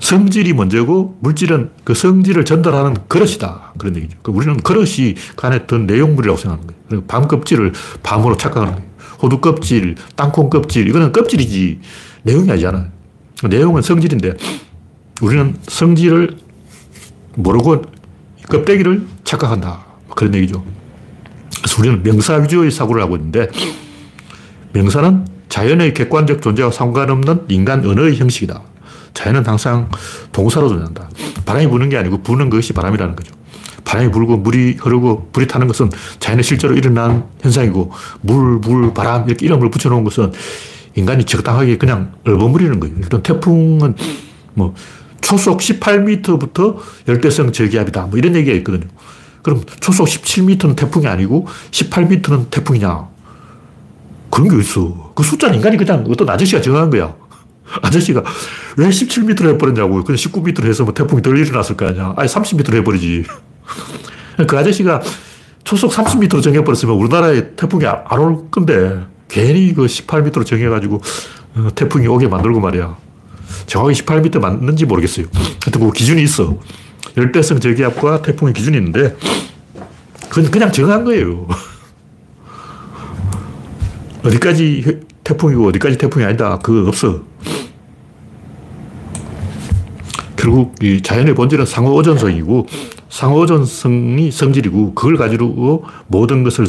성질이 0.00 0.52
먼저고 0.52 1.16
물질은 1.20 1.70
그 1.82 1.94
성질을 1.94 2.44
전달하는 2.44 2.94
그릇이다. 3.08 3.72
그런 3.78 3.96
얘기죠. 3.96 4.18
그러니까 4.22 4.38
우리는 4.38 4.62
그릇이 4.62 5.14
그 5.34 5.46
안에 5.46 5.66
든 5.66 5.86
내용물이라고 5.86 6.38
생각하는 6.38 6.74
거예요. 6.88 7.04
밤 7.06 7.26
껍질을 7.26 7.72
밤으로 8.02 8.36
착각하는 8.36 8.74
거예요. 8.74 8.93
호두 9.22 9.40
껍질, 9.40 9.94
땅콩 10.16 10.50
껍질, 10.50 10.88
이거는 10.88 11.12
껍질이지 11.12 11.80
내용이 12.22 12.50
아니잖아. 12.50 12.88
내용은 13.48 13.82
성질인데 13.82 14.34
우리는 15.20 15.56
성질을 15.62 16.38
모르고 17.36 17.82
껍데기를 18.48 19.06
착각한다. 19.24 19.84
그런 20.14 20.34
얘기죠. 20.34 20.64
그래서 21.58 21.80
우리는 21.80 22.02
명사 22.02 22.34
위주의 22.34 22.70
사고를 22.70 23.02
하고 23.02 23.16
있는데 23.16 23.48
명사는 24.72 25.26
자연의 25.48 25.94
객관적 25.94 26.42
존재와 26.42 26.70
상관없는 26.70 27.44
인간 27.48 27.84
언어의 27.86 28.16
형식이다. 28.16 28.60
자연은 29.14 29.46
항상 29.46 29.88
동사로 30.32 30.68
존재한다. 30.68 31.08
바람이 31.46 31.68
부는 31.68 31.88
게 31.88 31.96
아니고 31.96 32.22
부는 32.22 32.50
것이 32.50 32.72
바람이라는 32.72 33.14
거죠. 33.14 33.34
바람이 33.84 34.10
불고 34.10 34.36
물이 34.36 34.76
흐르고 34.80 35.28
불이 35.32 35.46
타는 35.46 35.66
것은 35.66 35.90
자연에 36.18 36.42
실제로 36.42 36.74
일어난 36.74 37.24
현상이고 37.40 37.92
물, 38.22 38.58
물, 38.58 38.94
바람 38.94 39.26
이렇게 39.28 39.46
이름을 39.46 39.70
붙여놓은 39.70 40.04
것은 40.04 40.32
인간이 40.96 41.24
적당하게 41.24 41.76
그냥 41.76 42.12
얼버무리는 42.24 42.80
거예요. 42.80 42.94
일단 42.98 43.22
태풍은 43.22 43.94
뭐 44.54 44.74
초속 45.20 45.58
18m부터 45.58 46.76
열대성 47.08 47.52
저기압이다. 47.52 48.06
뭐 48.06 48.18
이런 48.18 48.34
얘기가 48.36 48.56
있거든요. 48.58 48.88
그럼 49.42 49.62
초속 49.80 50.06
17m는 50.06 50.76
태풍이 50.76 51.06
아니고 51.06 51.46
18m는 51.70 52.50
태풍이냐? 52.50 53.08
그런 54.30 54.48
게 54.48 54.58
있어. 54.58 55.12
그 55.14 55.22
숫자는 55.22 55.56
인간이 55.56 55.76
그냥 55.76 56.04
어떤 56.08 56.28
아저씨가 56.28 56.60
정한 56.60 56.90
거야. 56.90 57.14
아저씨가 57.82 58.22
왜 58.76 58.88
17m를 58.88 59.54
해버렸냐고. 59.54 60.02
그냥 60.02 60.16
19m를 60.16 60.66
해서 60.66 60.84
뭐 60.84 60.94
태풍이 60.94 61.22
덜 61.22 61.38
일어났을 61.38 61.76
거 61.76 61.86
아니야. 61.86 62.14
아니 62.16 62.28
30m를 62.28 62.74
해버리지. 62.76 63.24
그 64.46 64.58
아저씨가 64.58 65.00
초속 65.64 65.92
30m로 65.92 66.42
정해버렸으면 66.42 66.94
우리나라에 66.96 67.54
태풍이 67.56 67.86
안 67.86 68.18
올 68.20 68.50
건데 68.50 69.00
괜히 69.28 69.72
그 69.74 69.86
18m로 69.86 70.44
정해가지고 70.44 71.00
어, 71.56 71.68
태풍이 71.74 72.06
오게 72.06 72.28
만들고 72.28 72.60
말이야. 72.60 72.96
정확히 73.66 74.00
18m 74.02 74.40
맞는지 74.40 74.84
모르겠어요. 74.84 75.26
하여튼 75.64 75.80
그 75.80 75.90
기준이 75.92 76.22
있어. 76.22 76.58
열대성 77.16 77.60
저기압과 77.60 78.22
태풍의 78.22 78.54
기준이 78.54 78.76
있는데 78.78 79.16
그건 80.28 80.50
그냥 80.50 80.72
정한 80.72 81.04
거예요. 81.04 81.46
어디까지 84.24 85.00
태풍이고 85.22 85.68
어디까지 85.68 85.98
태풍이 85.98 86.24
아니다. 86.24 86.58
그거 86.58 86.88
없어. 86.88 87.22
결국 90.36 90.74
이 90.82 91.00
자연의 91.00 91.34
본질은 91.34 91.64
상호어전성이고 91.66 92.66
상호전성이 93.14 94.32
성질이고 94.32 94.94
그걸 94.94 95.16
가지고 95.16 95.84
모든 96.08 96.42
것을 96.42 96.66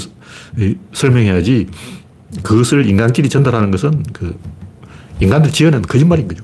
설명해야지 0.94 1.66
그것을 2.44 2.88
인간끼리 2.88 3.30
전달하는 3.30 3.72
것은 3.72 4.04
그 4.14 4.38
인간들 5.20 5.52
지어낸 5.52 5.82
거짓말인 5.82 6.28
거죠. 6.28 6.44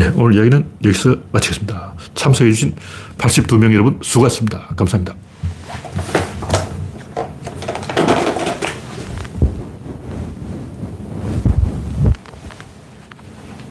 네, 0.00 0.10
오늘 0.16 0.34
이야기는 0.34 0.66
여기서 0.82 1.16
마치겠습니다. 1.30 1.94
참석해주신 2.14 2.74
82명 3.18 3.72
여러분 3.72 4.00
수고하셨습니다. 4.02 4.74
감사합니다. 4.74 5.14